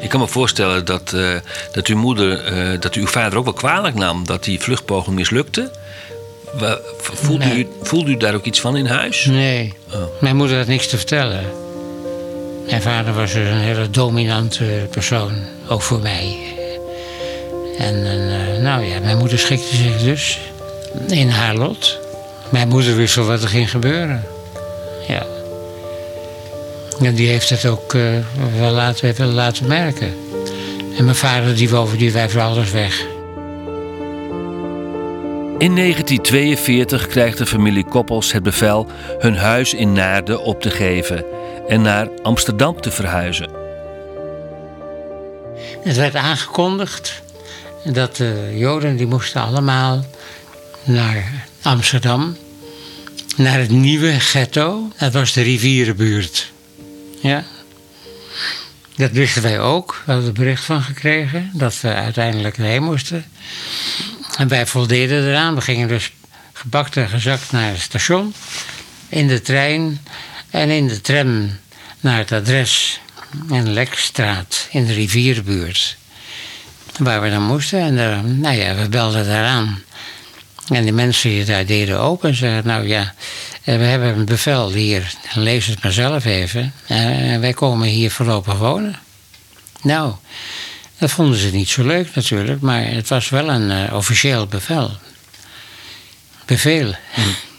Ik 0.01 0.09
kan 0.11 0.19
me 0.19 0.27
voorstellen 0.27 0.85
dat, 0.85 1.11
uh, 1.15 1.35
dat 1.71 1.87
uw 1.87 1.97
moeder, 1.97 2.53
uh, 2.53 2.79
dat 2.79 2.93
uw 2.93 3.07
vader 3.07 3.37
ook 3.37 3.43
wel 3.43 3.53
kwalijk 3.53 3.95
nam 3.95 4.25
dat 4.25 4.43
die 4.43 4.59
vluchtpoging 4.59 5.15
mislukte. 5.15 5.71
Voelde, 6.97 7.45
nee. 7.45 7.57
u, 7.57 7.67
voelde 7.81 8.11
u 8.11 8.17
daar 8.17 8.33
ook 8.33 8.45
iets 8.45 8.61
van 8.61 8.77
in 8.77 8.85
huis? 8.85 9.25
Nee. 9.25 9.73
Oh. 9.93 10.21
Mijn 10.21 10.35
moeder 10.35 10.57
had 10.57 10.67
niks 10.67 10.87
te 10.87 10.97
vertellen. 10.97 11.43
Mijn 12.69 12.81
vader 12.81 13.13
was 13.13 13.33
dus 13.33 13.49
een 13.49 13.57
hele 13.57 13.89
dominante 13.89 14.87
persoon. 14.91 15.33
Ook 15.67 15.81
voor 15.81 15.99
mij. 15.99 16.37
En, 17.77 18.05
en 18.05 18.61
nou 18.61 18.83
ja, 18.83 18.99
mijn 18.99 19.17
moeder 19.17 19.39
schikte 19.39 19.75
zich 19.75 20.01
dus 20.01 20.39
in 21.07 21.29
haar 21.29 21.55
lot. 21.55 21.99
Mijn 22.49 22.67
moeder 22.67 22.95
wist 22.95 23.15
wel 23.15 23.25
wat 23.25 23.41
er 23.41 23.47
ging 23.47 23.69
gebeuren. 23.69 24.23
Ja. 25.07 25.25
En 27.01 27.15
die 27.15 27.27
heeft 27.27 27.49
het 27.49 27.65
ook 27.65 27.93
uh, 27.93 28.03
wel 28.59 28.71
laten, 28.71 29.33
laten 29.33 29.67
merken. 29.67 30.13
En 30.97 31.03
mijn 31.03 31.15
vader 31.15 31.55
die 31.55 31.69
wou 31.69 31.97
die 31.97 32.11
wijf 32.11 32.37
alles 32.37 32.71
weg. 32.71 33.05
In 35.57 35.75
1942 35.75 37.07
krijgt 37.07 37.37
de 37.37 37.45
familie 37.45 37.85
Koppels 37.85 38.31
het 38.31 38.43
bevel 38.43 38.87
hun 39.19 39.35
huis 39.35 39.73
in 39.73 39.93
Naarden 39.93 40.43
op 40.43 40.61
te 40.61 40.69
geven 40.69 41.25
en 41.67 41.81
naar 41.81 42.07
Amsterdam 42.23 42.81
te 42.81 42.91
verhuizen. 42.91 43.64
Het 45.85 45.95
werd 45.95 46.15
aangekondigd 46.15 47.21
dat 47.83 48.15
de 48.15 48.53
Joden 48.55 48.95
die 48.95 49.07
moesten 49.07 49.41
allemaal 49.41 50.05
naar 50.83 51.31
Amsterdam, 51.61 52.37
naar 53.35 53.59
het 53.59 53.69
nieuwe 53.69 54.19
ghetto. 54.19 54.91
Dat 54.97 55.13
was 55.13 55.33
de 55.33 55.41
rivierenbuurt. 55.41 56.51
Ja. 57.21 57.43
Dat 58.95 59.11
wisten 59.11 59.41
wij 59.41 59.59
ook. 59.59 60.01
We 60.05 60.11
hadden 60.11 60.29
er 60.29 60.35
bericht 60.39 60.63
van 60.63 60.81
gekregen 60.81 61.49
dat 61.53 61.81
we 61.81 61.93
uiteindelijk 61.93 62.57
heen 62.57 62.83
moesten. 62.83 63.25
En 64.37 64.47
wij 64.47 64.65
voldeden 64.65 65.27
eraan. 65.27 65.55
We 65.55 65.61
gingen 65.61 65.87
dus 65.87 66.11
gebakt 66.53 66.97
en 66.97 67.09
gezakt 67.09 67.51
naar 67.51 67.69
het 67.69 67.81
station. 67.81 68.33
In 69.09 69.27
de 69.27 69.41
trein 69.41 70.01
en 70.49 70.69
in 70.69 70.87
de 70.87 71.01
tram 71.01 71.57
naar 71.99 72.17
het 72.17 72.31
adres 72.31 72.99
in 73.49 73.73
Lekstraat 73.73 74.67
in 74.71 74.85
de 74.85 74.93
rivierbuurt. 74.93 75.97
Waar 76.97 77.21
we 77.21 77.29
dan 77.29 77.43
moesten. 77.43 77.79
En 77.79 77.93
uh, 77.93 78.19
nou 78.21 78.55
ja, 78.55 78.75
we 78.75 78.89
belden 78.89 79.25
daaraan. 79.25 79.83
En 80.67 80.83
die 80.83 80.93
mensen 80.93 81.29
die 81.29 81.45
daar 81.45 81.65
deden 81.65 81.99
open 81.99 82.29
en 82.29 82.35
zeiden: 82.35 82.67
Nou 82.67 82.87
ja, 82.87 83.13
eh, 83.63 83.77
we 83.77 83.83
hebben 83.83 84.17
een 84.17 84.25
bevel 84.25 84.71
hier. 84.71 85.13
Lees 85.33 85.65
het 85.65 85.83
maar 85.83 85.91
zelf 85.91 86.25
even. 86.25 86.73
En 86.87 87.33
eh, 87.33 87.39
wij 87.39 87.53
komen 87.53 87.87
hier 87.87 88.11
voorlopig 88.11 88.57
wonen. 88.57 88.95
Nou, 89.81 90.13
dat 90.97 91.11
vonden 91.11 91.39
ze 91.39 91.49
niet 91.51 91.69
zo 91.69 91.83
leuk 91.83 92.15
natuurlijk, 92.15 92.61
maar 92.61 92.85
het 92.85 93.07
was 93.07 93.29
wel 93.29 93.49
een 93.49 93.93
officieel 93.93 94.47
bevel. 94.47 94.91
Bevel. 96.45 96.95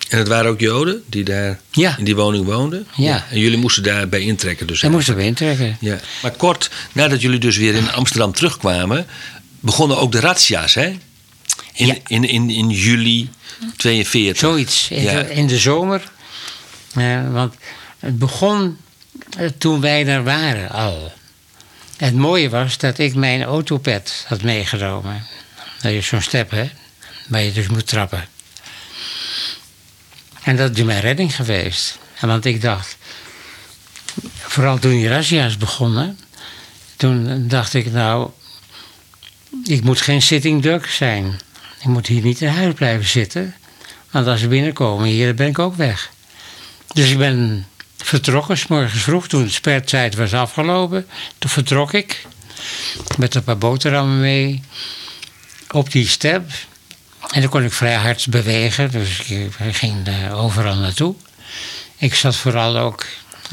En 0.08 0.18
het 0.18 0.28
waren 0.28 0.50
ook 0.50 0.60
Joden 0.60 1.02
die 1.06 1.24
daar 1.24 1.60
ja. 1.70 1.96
in 1.98 2.04
die 2.04 2.16
woning 2.16 2.44
woonden? 2.44 2.86
Ja. 2.96 3.26
En 3.30 3.38
jullie 3.38 3.58
moesten 3.58 3.82
daarbij 3.82 4.20
intrekken 4.20 4.66
dus? 4.66 4.80
Daar 4.80 4.90
moesten 4.90 5.16
we 5.16 5.22
intrekken. 5.22 5.76
Ja. 5.80 5.98
Maar 6.22 6.30
kort 6.30 6.70
nadat 6.92 7.20
jullie 7.20 7.38
dus 7.38 7.56
weer 7.56 7.74
in 7.74 7.92
Amsterdam 7.92 8.32
terugkwamen... 8.32 9.06
begonnen 9.60 9.98
ook 9.98 10.12
de 10.12 10.20
razzia's, 10.20 10.74
hè? 10.74 10.86
In, 11.72 11.86
Ja. 11.86 11.94
in, 12.06 12.24
in, 12.28 12.50
in 12.50 12.68
juli 12.70 13.30
42. 13.76 14.36
Zoiets, 14.38 14.90
in, 14.90 15.02
Ja. 15.02 15.22
de, 15.22 15.30
in 15.30 15.46
de 15.46 15.58
zomer. 15.58 16.02
Eh, 16.94 17.32
want 17.32 17.54
het 17.98 18.18
begon 18.18 18.76
eh, 19.38 19.48
toen 19.58 19.80
wij 19.80 20.06
er 20.06 20.24
waren 20.24 20.70
al. 20.70 21.12
Het 21.96 22.14
mooie 22.14 22.48
was 22.50 22.78
dat 22.78 22.98
ik 22.98 23.14
mijn 23.14 23.42
autopet 23.42 24.24
had 24.28 24.42
meegenomen. 24.42 25.26
Dat 25.82 25.92
is 25.92 26.06
zo'n 26.06 26.22
step, 26.22 26.50
hè? 26.50 26.70
Waar 27.28 27.42
je 27.42 27.52
dus 27.52 27.66
moet 27.68 27.86
trappen. 27.86 28.28
En 30.46 30.56
dat 30.56 30.76
is 30.76 30.82
mijn 30.82 31.00
redding 31.00 31.36
geweest. 31.36 31.98
En 32.20 32.28
Want 32.28 32.44
ik 32.44 32.60
dacht, 32.60 32.96
vooral 34.36 34.78
toen 34.78 34.90
die 34.90 35.08
razzia's 35.08 35.56
begonnen, 35.56 36.18
toen 36.96 37.48
dacht 37.48 37.74
ik 37.74 37.92
nou, 37.92 38.30
ik 39.64 39.82
moet 39.84 40.00
geen 40.00 40.22
sitting 40.22 40.62
duck 40.62 40.86
zijn. 40.86 41.40
Ik 41.80 41.86
moet 41.86 42.06
hier 42.06 42.22
niet 42.22 42.40
in 42.40 42.48
huis 42.48 42.74
blijven 42.74 43.06
zitten. 43.06 43.54
Want 44.10 44.26
als 44.26 44.40
ze 44.40 44.48
binnenkomen 44.48 45.06
hier, 45.08 45.34
ben 45.34 45.48
ik 45.48 45.58
ook 45.58 45.74
weg. 45.74 46.10
Dus 46.92 47.10
ik 47.10 47.18
ben 47.18 47.66
vertrokken, 47.96 48.58
s 48.58 48.66
vroeg, 48.90 49.28
toen 49.28 49.44
de 49.44 49.50
spertijd 49.50 50.14
was 50.14 50.32
afgelopen. 50.32 51.06
Toen 51.38 51.50
vertrok 51.50 51.92
ik 51.92 52.26
met 53.18 53.34
een 53.34 53.44
paar 53.44 53.58
boterhammen 53.58 54.20
mee 54.20 54.62
op 55.70 55.92
die 55.92 56.08
step. 56.08 56.50
En 57.36 57.42
dan 57.42 57.50
kon 57.50 57.64
ik 57.64 57.72
vrij 57.72 57.94
hard 57.94 58.26
bewegen, 58.28 58.90
dus 58.90 59.20
ik 59.20 59.52
ging 59.58 60.06
eh, 60.06 60.42
overal 60.42 60.76
naartoe. 60.76 61.14
Ik 61.96 62.14
zat 62.14 62.36
vooral 62.36 62.76
ook 62.76 63.06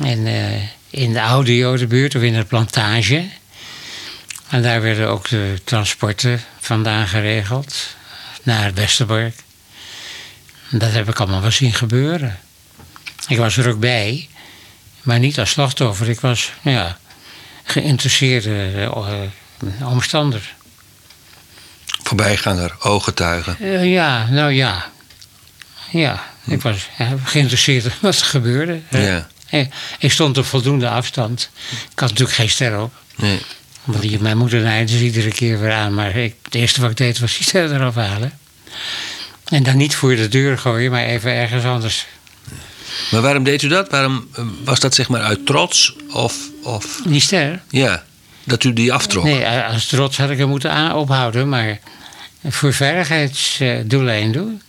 in, 0.03 0.27
eh, 0.27 0.61
in 0.89 1.13
de 1.13 1.21
oude 1.21 1.55
Jodenbuurt 1.55 2.15
of 2.15 2.21
in 2.21 2.33
de 2.33 2.43
plantage. 2.43 3.29
En 4.49 4.61
daar 4.61 4.81
werden 4.81 5.07
ook 5.09 5.29
de 5.29 5.61
transporten 5.63 6.41
vandaan 6.59 7.07
geregeld 7.07 7.95
naar 8.43 8.73
Westerbork. 8.73 9.35
Dat 10.69 10.91
heb 10.91 11.09
ik 11.09 11.19
allemaal 11.19 11.41
wel 11.41 11.51
zien 11.51 11.73
gebeuren. 11.73 12.39
Ik 13.27 13.37
was 13.37 13.57
er 13.57 13.69
ook 13.69 13.79
bij, 13.79 14.29
maar 15.01 15.19
niet 15.19 15.39
als 15.39 15.49
slachtoffer. 15.49 16.09
Ik 16.09 16.19
was 16.19 16.51
ja, 16.61 16.97
geïnteresseerde 17.63 18.71
eh, 18.73 19.89
omstander. 19.89 20.53
Voorbijganger, 22.03 22.75
ooggetuige. 22.79 23.55
Eh, 23.59 23.91
ja, 23.93 24.27
nou 24.29 24.51
ja. 24.51 24.91
Ja, 25.91 26.23
ik 26.45 26.61
was 26.61 26.87
ja, 26.97 27.15
geïnteresseerd 27.23 27.85
in 27.85 27.91
wat 28.01 28.19
er 28.19 28.25
gebeurde. 28.25 28.79
hè. 28.87 29.07
Ja. 29.09 29.27
Eh, 29.49 29.65
Ik 29.99 30.11
stond 30.11 30.37
op 30.37 30.45
voldoende 30.45 30.89
afstand. 30.89 31.49
Ik 31.91 31.99
had 31.99 32.09
natuurlijk 32.09 32.37
geen 32.37 32.49
ster 32.49 32.79
op. 32.81 32.93
Nee. 33.15 33.39
Want 33.83 34.01
die, 34.01 34.19
mijn 34.21 34.37
moeder 34.37 34.61
naaide 34.61 34.97
ze 34.97 35.03
iedere 35.03 35.29
keer 35.31 35.59
weer 35.59 35.71
aan. 35.73 35.93
Maar 35.93 36.15
ik, 36.15 36.35
het 36.43 36.55
eerste 36.55 36.81
wat 36.81 36.89
ik 36.91 36.97
deed 36.97 37.19
was 37.19 37.37
die 37.37 37.45
ster 37.45 37.73
eraf 37.73 37.95
halen. 37.95 38.37
En 39.45 39.63
dan 39.63 39.77
niet 39.77 39.95
voor 39.95 40.15
de 40.15 40.27
deur 40.27 40.57
gooien, 40.57 40.91
maar 40.91 41.03
even 41.05 41.31
ergens 41.31 41.63
anders. 41.65 42.05
Maar 43.11 43.21
waarom 43.21 43.43
deed 43.43 43.61
u 43.61 43.67
dat? 43.67 43.89
Waarom 43.89 44.27
eh, 44.35 44.43
was 44.63 44.79
dat 44.79 44.95
zeg 44.95 45.09
maar 45.09 45.21
uit 45.21 45.45
trots? 45.45 45.95
Of, 46.11 46.35
of 46.63 47.01
Die 47.05 47.21
ster? 47.21 47.61
ja, 47.69 48.03
dat 48.43 48.63
u 48.63 48.73
die 48.73 48.93
aftrok? 48.93 49.23
Nee, 49.23 49.45
als 49.47 49.85
trots 49.85 50.17
had 50.17 50.29
ik 50.29 50.37
hem 50.37 50.49
moeten 50.49 50.95
ophouden. 50.95 51.49
Maar 51.49 51.79
voor 52.47 52.73
veiligheidsdoeleinden 52.73 54.31
doen. 54.31 54.61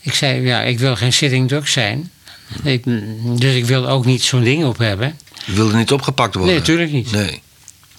Ik 0.00 0.14
zei, 0.14 0.40
ja, 0.40 0.62
ik 0.62 0.78
wil 0.78 0.96
geen 0.96 1.12
sitting 1.12 1.48
duck 1.48 1.68
zijn. 1.68 2.10
Ik, 2.62 2.82
dus 3.40 3.54
ik 3.54 3.64
wil 3.64 3.88
ook 3.88 4.04
niet 4.04 4.22
zo'n 4.22 4.42
ding 4.42 4.64
op 4.64 4.78
hebben. 4.78 5.18
U 5.46 5.54
wilde 5.54 5.76
niet 5.76 5.92
opgepakt 5.92 6.34
worden? 6.34 6.52
Nee, 6.52 6.60
natuurlijk 6.60 6.92
niet. 6.92 7.10
Nee. 7.10 7.42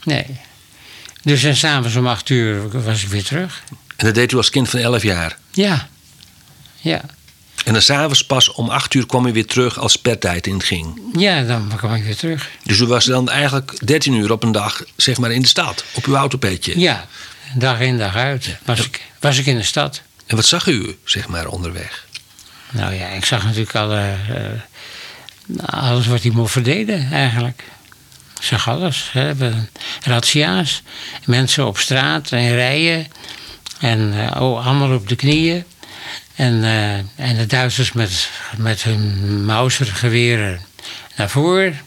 Nee. 0.03 0.25
Dus 1.23 1.43
en 1.43 1.55
s'avonds 1.55 1.95
om 1.95 2.07
acht 2.07 2.29
uur 2.29 2.83
was 2.83 3.03
ik 3.03 3.09
weer 3.09 3.23
terug. 3.23 3.63
En 3.95 4.05
dat 4.05 4.15
deed 4.15 4.31
u 4.31 4.37
als 4.37 4.49
kind 4.49 4.69
van 4.69 4.79
11 4.79 5.03
jaar? 5.03 5.37
Ja. 5.51 5.87
Ja. 6.79 7.01
En 7.65 7.73
dan 7.73 7.81
s'avonds 7.81 8.25
pas 8.25 8.51
om 8.51 8.69
8 8.69 8.93
uur 8.93 9.05
kwam 9.05 9.25
u 9.25 9.31
weer 9.33 9.45
terug 9.45 9.79
als 9.79 9.91
spertijd 9.91 10.47
inging. 10.47 11.01
Ja, 11.17 11.41
dan 11.43 11.71
kwam 11.77 11.93
ik 11.93 12.03
weer 12.03 12.15
terug. 12.15 12.49
Dus 12.63 12.79
u 12.79 12.85
was 12.85 13.05
dan 13.05 13.29
eigenlijk 13.29 13.87
13 13.87 14.13
uur 14.13 14.31
op 14.31 14.43
een 14.43 14.51
dag 14.51 14.83
zeg 14.95 15.17
maar 15.17 15.31
in 15.31 15.41
de 15.41 15.47
stad, 15.47 15.83
op 15.93 16.05
uw 16.05 16.15
autopetje. 16.15 16.79
Ja, 16.79 17.05
dag 17.55 17.79
in 17.79 17.97
dag 17.97 18.15
uit 18.15 18.57
was 18.65 18.85
ik, 18.85 19.01
was 19.19 19.37
ik 19.37 19.45
in 19.45 19.55
de 19.57 19.63
stad. 19.63 20.01
En 20.25 20.35
wat 20.35 20.45
zag 20.45 20.65
u 20.67 20.97
zeg 21.03 21.27
maar 21.27 21.47
onderweg? 21.47 22.05
Nou 22.71 22.93
ja, 22.93 23.07
ik 23.07 23.25
zag 23.25 23.43
natuurlijk 23.43 23.75
alle, 23.75 24.15
eh, 24.29 25.65
alles 25.65 26.07
wat 26.07 26.21
die 26.21 26.31
moffen 26.31 26.63
deden 26.63 27.11
eigenlijk. 27.11 27.63
Ik 28.39 28.43
zag 28.47 28.69
alles. 28.69 29.09
Hè. 29.11 29.35
We- 29.35 29.53
Razzia's, 30.03 30.81
mensen 31.25 31.67
op 31.67 31.77
straat 31.77 32.31
en 32.31 32.55
rijen. 32.55 33.07
En 33.79 34.13
eh, 34.33 34.41
oh, 34.41 34.65
allemaal 34.67 34.93
op 34.95 35.07
de 35.09 35.15
knieën. 35.15 35.63
En, 36.41 36.63
eh, 36.63 37.25
en 37.27 37.35
de 37.37 37.45
Duitsers 37.45 37.91
met, 37.91 38.29
met 38.57 38.83
hun 38.83 39.45
Mauser-geweren 39.45 40.59
naar 41.15 41.29
voren. 41.29 41.79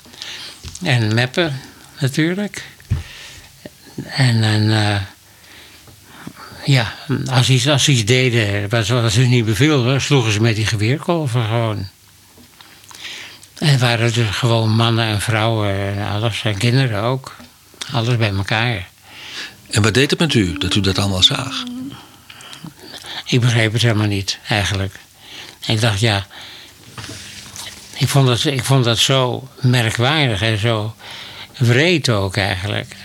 En 0.82 1.14
meppen 1.14 1.61
natuurlijk. 2.00 2.64
En, 4.04 4.42
en 4.42 4.70
eh, 4.70 5.00
ja, 6.64 6.94
als 7.26 7.46
ze 7.46 7.52
iets, 7.52 7.68
als 7.68 7.88
iets 7.88 8.04
deden 8.04 8.68
wat, 8.68 8.87
wat 8.87 9.12
ze 9.12 9.20
niet 9.20 9.44
beviel, 9.44 10.00
sloegen 10.00 10.32
ze 10.32 10.40
met 10.40 10.56
die 10.56 10.66
geweerkolven 10.66 11.44
gewoon. 11.44 11.88
En 13.58 13.78
waren 13.78 14.12
dus 14.12 14.28
gewoon 14.30 14.70
mannen 14.70 15.06
en 15.06 15.20
vrouwen 15.20 15.75
en 15.75 16.08
alles, 16.08 16.42
en 16.44 16.58
kinderen 16.58 17.02
ook. 17.02 17.37
Alles 17.92 18.16
bij 18.16 18.32
elkaar. 18.32 18.88
En 19.70 19.82
wat 19.82 19.94
deed 19.94 20.11
het 20.11 20.18
met 20.18 20.34
u 20.34 20.58
dat 20.58 20.75
u 20.75 20.80
dat 20.80 20.99
allemaal 20.99 21.23
zag? 21.23 21.64
Ik 23.24 23.40
begreep 23.40 23.72
het 23.72 23.82
helemaal 23.82 24.06
niet, 24.06 24.38
eigenlijk. 24.48 24.94
Ik 25.66 25.80
dacht, 25.80 26.00
ja. 26.00 26.26
Ik 27.96 28.08
vond 28.08 28.26
dat, 28.26 28.44
ik 28.44 28.64
vond 28.64 28.84
dat 28.84 28.98
zo 28.98 29.48
merkwaardig 29.60 30.42
en 30.42 30.58
zo 30.58 30.94
wreed 31.58 32.08
ook 32.08 32.36
eigenlijk. 32.36 32.96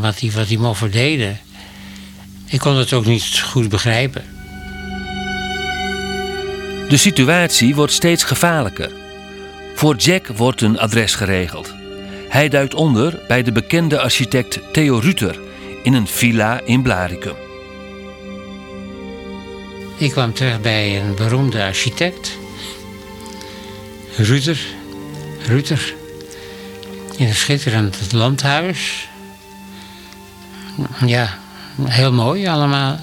Wat 0.00 0.18
die, 0.18 0.32
wat 0.32 0.48
die 0.48 0.58
moffen 0.58 0.90
deden. 0.90 1.40
Ik 2.46 2.58
kon 2.58 2.76
het 2.76 2.92
ook 2.92 3.06
niet 3.06 3.40
goed 3.40 3.68
begrijpen. 3.68 4.24
De 6.88 6.96
situatie 6.96 7.74
wordt 7.74 7.92
steeds 7.92 8.24
gevaarlijker. 8.24 8.90
Voor 9.74 9.96
Jack 9.96 10.26
wordt 10.26 10.60
een 10.60 10.78
adres 10.78 11.14
geregeld. 11.14 11.74
Hij 12.28 12.48
duikt 12.48 12.74
onder 12.74 13.20
bij 13.28 13.42
de 13.42 13.52
bekende 13.52 14.00
architect 14.00 14.58
Theo 14.72 14.98
Ruter 14.98 15.38
in 15.82 15.92
een 15.92 16.06
villa 16.06 16.60
in 16.64 16.82
Blaricum. 16.82 17.41
Ik 20.02 20.10
kwam 20.10 20.34
terecht 20.34 20.62
bij 20.62 21.00
een 21.00 21.14
beroemde 21.14 21.62
architect. 21.62 22.30
Ruter. 24.16 24.58
Ruter. 25.46 25.94
In 27.16 27.26
een 27.26 27.34
schitterend 27.34 28.12
landhuis. 28.12 29.08
Ja, 31.06 31.38
heel 31.82 32.12
mooi 32.12 32.46
allemaal. 32.46 33.00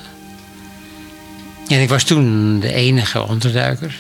En 1.68 1.82
ik 1.82 1.90
was 1.90 2.04
toen 2.04 2.60
de 2.60 2.74
enige 2.74 3.22
onderduiker. 3.28 3.96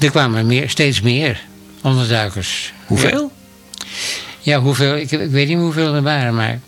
Er 0.00 0.10
kwamen 0.10 0.46
meer, 0.46 0.70
steeds 0.70 1.00
meer 1.00 1.40
onderduikers. 1.82 2.72
Hoeveel? 2.86 3.32
Ja, 4.40 4.60
hoeveel? 4.60 4.96
Ik, 4.96 5.10
ik 5.10 5.30
weet 5.30 5.48
niet 5.48 5.58
hoeveel 5.58 5.94
er 5.94 6.02
waren, 6.02 6.34
maar 6.34 6.60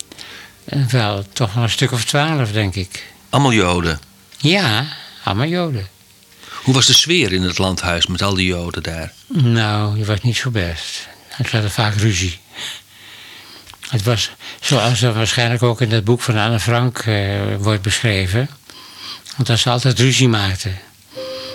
wel 0.90 1.24
toch 1.32 1.52
wel 1.52 1.62
een 1.62 1.70
stuk 1.70 1.92
of 1.92 2.04
twaalf, 2.04 2.52
denk 2.52 2.74
ik. 2.74 3.06
Allemaal 3.30 3.52
Joden. 3.52 4.09
Ja, 4.40 4.86
allemaal 5.24 5.46
Joden. 5.46 5.88
Hoe 6.62 6.74
was 6.74 6.86
de 6.86 6.92
sfeer 6.92 7.32
in 7.32 7.42
het 7.42 7.58
landhuis 7.58 8.06
met 8.06 8.22
al 8.22 8.34
die 8.34 8.46
Joden 8.46 8.82
daar? 8.82 9.12
Nou, 9.26 9.94
die 9.94 10.04
was 10.04 10.20
niet 10.20 10.36
zo 10.36 10.50
best. 10.50 11.08
Het 11.28 11.50
was 11.50 11.72
vaak 11.72 11.94
ruzie. 11.94 12.38
Het 13.88 14.02
was 14.02 14.30
zoals 14.60 15.02
er 15.02 15.14
waarschijnlijk 15.14 15.62
ook 15.62 15.80
in 15.80 15.92
het 15.92 16.04
boek 16.04 16.20
van 16.20 16.36
Anne 16.36 16.60
Frank 16.60 16.98
eh, 16.98 17.40
wordt 17.58 17.82
beschreven. 17.82 18.48
Want 19.36 19.48
dat 19.48 19.58
ze 19.58 19.70
altijd 19.70 19.98
ruzie 19.98 20.28
maakten. 20.28 20.78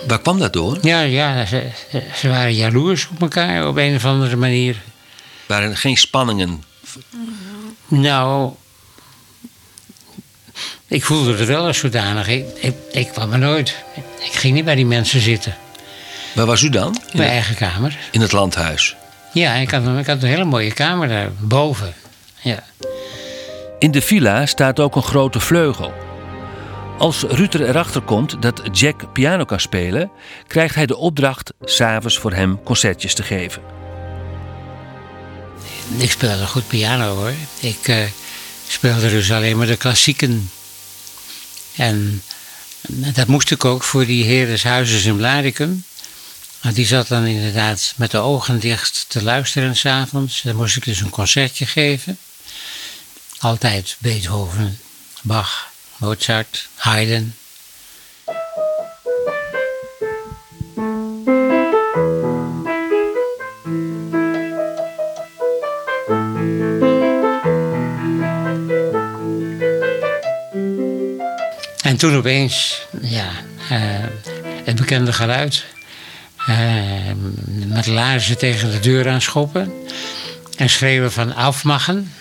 Waar 0.06 0.20
kwam 0.20 0.38
dat 0.38 0.52
door? 0.52 0.78
Ja, 0.82 1.00
ja 1.00 1.46
ze, 1.46 1.70
ze 2.16 2.28
waren 2.28 2.54
jaloers 2.54 3.08
op 3.08 3.20
elkaar 3.20 3.68
op 3.68 3.76
een 3.76 3.94
of 3.94 4.04
andere 4.04 4.36
manier. 4.36 4.82
Waren 5.46 5.70
er 5.70 5.76
geen 5.76 5.96
spanningen? 5.96 6.62
Nou, 7.88 8.52
ik 10.88 11.04
voelde 11.04 11.36
het 11.36 11.48
wel 11.48 11.66
als 11.66 11.78
zodanig. 11.78 12.28
Ik, 12.28 12.44
ik, 12.60 12.74
ik 12.92 13.08
kwam 13.08 13.32
er 13.32 13.38
nooit. 13.38 13.84
Ik 14.24 14.32
ging 14.32 14.54
niet 14.54 14.64
bij 14.64 14.74
die 14.74 14.86
mensen 14.86 15.20
zitten. 15.20 15.56
Waar 16.34 16.46
was 16.46 16.62
u 16.62 16.68
dan? 16.68 16.94
In 17.12 17.18
mijn 17.18 17.30
eigen 17.30 17.54
kamer. 17.54 17.96
in 18.10 18.20
het 18.20 18.32
landhuis. 18.32 18.96
Ja, 19.32 19.54
ik 19.54 19.70
had, 19.70 19.86
een- 19.86 19.98
ik 19.98 20.06
had 20.06 20.22
een 20.22 20.28
hele 20.28 20.44
mooie 20.44 20.72
kamer 20.72 21.08
daar 21.08 21.30
boven. 21.38 21.94
Ja. 22.40 22.62
In 23.78 23.90
de 23.90 24.02
villa 24.02 24.46
staat 24.46 24.80
ook 24.80 24.96
een 24.96 25.02
grote 25.02 25.40
vleugel. 25.40 25.92
Als 26.98 27.22
Ruter 27.22 27.68
erachter 27.68 28.00
komt 28.00 28.42
dat 28.42 28.62
Jack 28.72 29.12
piano 29.12 29.44
kan 29.44 29.60
spelen, 29.60 30.10
krijgt 30.46 30.74
hij 30.74 30.86
de 30.86 30.96
opdracht 30.96 31.52
s'avonds 31.64 32.18
voor 32.18 32.32
hem 32.32 32.62
concertjes 32.62 33.14
te 33.14 33.22
geven. 33.22 33.62
Ik 35.98 36.10
speelde 36.10 36.46
goed 36.46 36.66
piano 36.68 37.14
hoor. 37.14 37.32
Ik 37.60 37.88
eh, 37.88 37.96
speelde 38.68 39.08
dus 39.10 39.32
alleen 39.32 39.56
maar 39.56 39.66
de 39.66 39.76
klassieken. 39.76 40.50
En 41.76 42.22
dat 42.88 43.26
moest 43.26 43.50
ik 43.50 43.64
ook 43.64 43.82
voor 43.82 44.06
die 44.06 44.24
heer 44.24 44.66
in 45.04 45.16
Blaricum. 45.16 45.84
Die 46.72 46.86
zat 46.86 47.08
dan 47.08 47.24
inderdaad 47.24 47.94
met 47.96 48.10
de 48.10 48.18
ogen 48.18 48.60
dicht 48.60 49.04
te 49.08 49.22
luisteren 49.22 49.76
s'avonds. 49.76 50.42
Dan 50.42 50.56
moest 50.56 50.76
ik 50.76 50.84
dus 50.84 51.00
een 51.00 51.10
concertje 51.10 51.66
geven. 51.66 52.18
Altijd 53.38 53.96
Beethoven, 53.98 54.78
Bach, 55.22 55.70
Mozart, 55.96 56.68
Haydn. 56.74 57.34
En 71.96 72.02
toen 72.02 72.16
opeens, 72.16 72.86
ja, 73.00 73.28
eh, 73.70 73.78
het 74.64 74.76
bekende 74.76 75.12
geluid. 75.12 75.64
Eh, 76.46 76.56
met 77.66 77.86
laarzen 77.86 78.38
tegen 78.38 78.70
de 78.70 78.78
deur 78.78 79.08
aanschoppen. 79.08 79.72
En 80.56 80.70
schreeuwen 80.70 81.12
van 81.12 81.34
afmachen. 81.34 82.12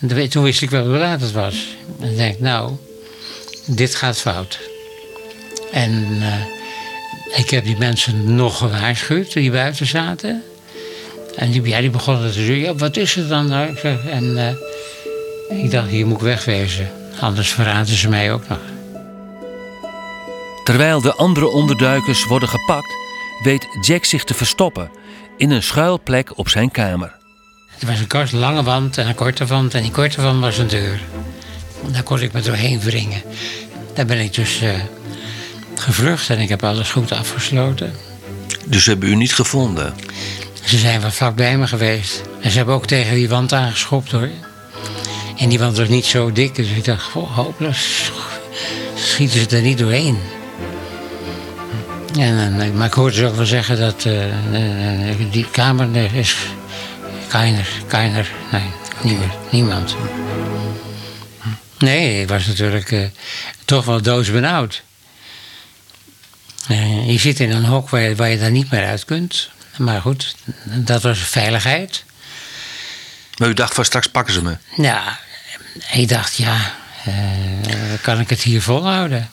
En 0.00 0.28
toen- 0.28 0.42
wist 0.42 0.62
ik 0.62 0.70
wel 0.70 0.84
hoe 0.86 0.96
laat 0.96 1.20
het 1.20 1.32
was. 1.32 1.54
En 2.00 2.10
ik 2.10 2.16
denk, 2.16 2.38
nou, 2.38 2.72
dit 3.66 3.94
gaat 3.94 4.18
fout. 4.18 4.58
En 5.72 6.18
eh, 6.20 7.38
ik 7.38 7.50
heb 7.50 7.64
die 7.64 7.76
mensen 7.76 8.34
nog 8.34 8.58
gewaarschuwd 8.58 9.32
die 9.32 9.50
buiten 9.50 9.86
zaten. 9.86 10.42
En 11.36 11.50
die, 11.50 11.62
ja, 11.62 11.80
die 11.80 11.90
begonnen 11.90 12.32
te 12.32 12.44
zeggen, 12.44 12.78
wat 12.78 12.96
is 12.96 13.14
het 13.14 13.28
dan? 13.28 13.46
nou? 13.46 13.76
En 14.10 14.56
ik 15.48 15.70
dacht, 15.70 15.88
hier 15.88 16.06
moet 16.06 16.16
ik 16.16 16.22
wegwezen. 16.22 16.90
Anders 17.20 17.50
verraden 17.50 17.96
ze 17.96 18.08
mij 18.08 18.32
ook 18.32 18.48
nog. 18.48 18.71
Terwijl 20.64 21.00
de 21.00 21.14
andere 21.14 21.48
onderduikers 21.48 22.24
worden 22.24 22.48
gepakt, 22.48 22.94
weet 23.42 23.66
Jack 23.80 24.04
zich 24.04 24.24
te 24.24 24.34
verstoppen 24.34 24.90
in 25.36 25.50
een 25.50 25.62
schuilplek 25.62 26.38
op 26.38 26.48
zijn 26.48 26.70
kamer. 26.70 27.14
Er 27.78 27.86
was 27.86 27.98
een 27.98 28.06
kort, 28.06 28.32
lange 28.32 28.62
wand 28.62 28.98
en 28.98 29.08
een 29.08 29.14
korte 29.14 29.46
wand. 29.46 29.74
En 29.74 29.82
die 29.82 29.90
korte 29.90 30.22
wand 30.22 30.40
was 30.40 30.58
een 30.58 30.68
deur. 30.68 31.00
Daar 31.86 32.02
kon 32.02 32.20
ik 32.20 32.32
me 32.32 32.40
doorheen 32.40 32.80
wringen. 32.80 33.22
Daar 33.94 34.06
ben 34.06 34.20
ik 34.20 34.34
dus 34.34 34.60
eh, 34.60 34.70
gevlucht 35.74 36.30
en 36.30 36.38
ik 36.38 36.48
heb 36.48 36.64
alles 36.64 36.90
goed 36.90 37.12
afgesloten. 37.12 37.92
Dus 38.66 38.84
ze 38.84 38.90
hebben 38.90 39.08
u 39.08 39.14
niet 39.14 39.34
gevonden. 39.34 39.94
Ze 40.64 40.78
zijn 40.78 41.00
wel 41.00 41.10
vlak 41.10 41.34
bij 41.34 41.58
me 41.58 41.66
geweest. 41.66 42.22
En 42.40 42.50
ze 42.50 42.56
hebben 42.56 42.74
ook 42.74 42.86
tegen 42.86 43.14
die 43.14 43.28
wand 43.28 43.52
aangeschopt 43.52 44.10
hoor. 44.10 44.28
En 45.38 45.48
die 45.48 45.58
wand 45.58 45.76
was 45.76 45.88
niet 45.88 46.04
zo 46.04 46.32
dik, 46.32 46.54
dus 46.54 46.68
ik 46.68 46.84
dacht, 46.84 47.12
hopelijk 47.12 47.76
schieten 48.94 49.40
ze 49.40 49.56
er 49.56 49.62
niet 49.62 49.78
doorheen. 49.78 50.18
En, 52.18 52.60
eh, 52.60 52.70
maar 52.70 52.86
ik 52.86 52.92
hoorde 52.92 53.16
ze 53.16 53.26
ook 53.26 53.36
wel 53.36 53.46
zeggen 53.46 53.78
dat 53.78 54.04
eh, 54.04 55.10
eh, 55.10 55.16
die 55.30 55.50
kamer 55.50 55.96
er 55.96 56.14
is 56.14 56.36
keiner, 57.28 57.68
keiner, 57.86 58.30
nee, 58.52 58.70
niemand. 59.02 59.32
niemand. 59.50 59.96
Nee, 61.78 62.20
ik 62.20 62.28
was 62.28 62.46
natuurlijk 62.46 62.90
eh, 62.92 63.06
toch 63.64 63.84
wel 63.84 64.02
doodsbenauwd. 64.02 64.82
Eh, 66.68 67.10
je 67.10 67.18
zit 67.18 67.40
in 67.40 67.50
een 67.50 67.64
hok 67.64 67.88
waar 67.90 68.00
je, 68.00 68.14
waar 68.14 68.28
je 68.28 68.38
daar 68.38 68.50
niet 68.50 68.70
meer 68.70 68.86
uit 68.86 69.04
kunt. 69.04 69.50
Maar 69.76 70.00
goed, 70.00 70.34
dat 70.64 71.02
was 71.02 71.18
veiligheid. 71.18 72.04
Maar 73.36 73.48
u 73.48 73.52
dacht 73.54 73.74
van 73.74 73.84
straks 73.84 74.06
pakken 74.08 74.34
ze 74.34 74.42
me. 74.42 74.56
Ja, 74.76 75.18
ik 75.92 76.08
dacht, 76.08 76.36
ja, 76.36 76.74
eh, 77.04 77.12
kan 78.02 78.20
ik 78.20 78.30
het 78.30 78.42
hier 78.42 78.62
volhouden? 78.62 79.30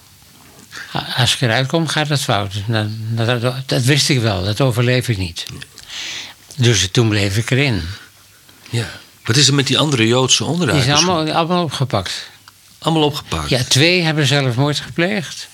Als 1.18 1.34
ik 1.34 1.42
eruit 1.42 1.68
kom, 1.68 1.88
gaat 1.88 2.08
het 2.10 2.22
fout. 2.22 2.54
Dat, 2.68 2.88
dat, 3.42 3.68
dat- 3.68 3.84
wist 3.84 4.10
ik 4.10 4.20
wel, 4.20 4.44
dat 4.44 4.62
overleef 4.62 5.08
ik 5.10 5.18
niet. 5.18 5.46
Dus 6.56 6.88
toen 6.92 7.10
bleef 7.10 7.38
ik 7.38 7.52
erin. 7.52 7.82
Ja. 8.70 8.90
Wat 9.26 9.36
is 9.36 9.48
er 9.48 9.54
met 9.54 9.68
die 9.68 9.78
andere 9.78 10.08
Joodse 10.08 10.44
Die 10.44 10.52
onderduikers? 10.52 10.86
zijn 10.98 11.08
allemaal, 11.08 11.34
allemaal 11.36 11.64
opgepakt. 11.64 12.30
Allemaal 12.80 13.04
opgepakt. 13.04 13.50
Ja, 13.50 13.64
twee 13.64 14.02
hebben 14.02 14.26
zelfmoord 14.26 14.80
gepleegd. 14.80 15.48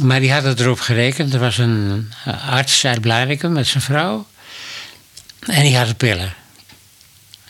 Maar 0.00 0.20
die 0.20 0.32
hadden 0.32 0.58
erop 0.60 0.80
gerekend. 0.80 1.34
Er 1.34 1.40
was 1.40 1.58
een 1.58 2.12
eh, 2.24 2.48
arts 2.52 2.84
uit 2.84 3.00
Blaricum 3.00 3.52
met 3.52 3.66
zijn 3.66 3.82
vrouw. 3.82 4.26
En 5.46 5.62
die 5.62 5.76
hadden 5.76 5.96
pillen. 5.96 6.34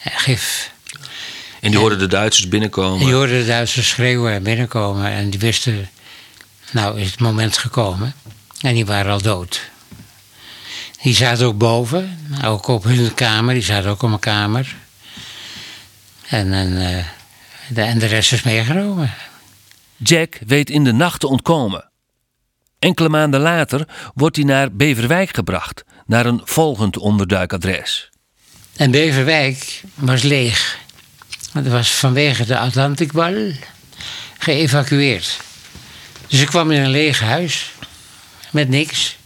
Gif. 0.00 0.70
En 1.60 1.70
die 1.70 1.80
hoorden 1.80 1.98
de 1.98 2.06
Duitsers 2.06 2.48
binnenkomen. 2.48 2.98
En 3.00 3.04
die 3.06 3.14
hoorden 3.14 3.38
de 3.40 3.46
Duitsers 3.46 3.88
schreeuwen 3.88 4.32
en 4.32 4.42
binnenkomen. 4.42 5.10
En 5.10 5.30
die 5.30 5.40
wisten, 5.40 5.88
nou 6.72 7.00
is 7.00 7.10
het 7.10 7.20
moment 7.20 7.58
gekomen. 7.58 8.14
En 8.60 8.74
die 8.74 8.86
waren 8.86 9.12
al 9.12 9.22
dood. 9.22 9.70
Die 11.02 11.14
zaten 11.14 11.46
ook 11.46 11.58
boven, 11.58 12.18
ook 12.44 12.66
op 12.66 12.84
hun 12.84 13.14
kamer. 13.14 13.54
Die 13.54 13.62
zaten 13.62 13.90
ook 13.90 14.02
op 14.02 14.12
een 14.12 14.18
kamer. 14.18 14.76
En, 16.28 16.52
en, 16.52 16.96
eh, 16.96 17.04
de, 17.68 17.82
en 17.82 17.98
de 17.98 18.06
rest 18.06 18.32
is 18.32 18.42
meegenomen. 18.42 19.14
Jack 19.96 20.38
weet 20.46 20.70
in 20.70 20.84
de 20.84 20.92
nacht 20.92 21.20
te 21.20 21.26
ontkomen. 21.26 21.90
Enkele 22.78 23.08
maanden 23.08 23.40
later 23.40 23.88
wordt 24.14 24.36
hij 24.36 24.44
naar 24.44 24.72
Beverwijk 24.72 25.34
gebracht, 25.34 25.84
naar 26.06 26.26
een 26.26 26.40
volgend 26.44 26.98
onderduikadres. 26.98 28.10
En 28.76 28.90
Beverwijk 28.90 29.82
was 29.94 30.22
leeg. 30.22 30.78
Het 31.52 31.68
was 31.68 31.90
vanwege 31.90 32.44
de 32.44 32.58
Atlantikbal 32.58 33.52
geëvacueerd. 34.38 35.40
Dus 36.26 36.40
ik 36.40 36.46
kwam 36.46 36.70
in 36.70 36.80
een 36.80 36.90
leeg 36.90 37.20
huis. 37.20 37.70
Met 38.50 38.68
niks. 38.68 39.16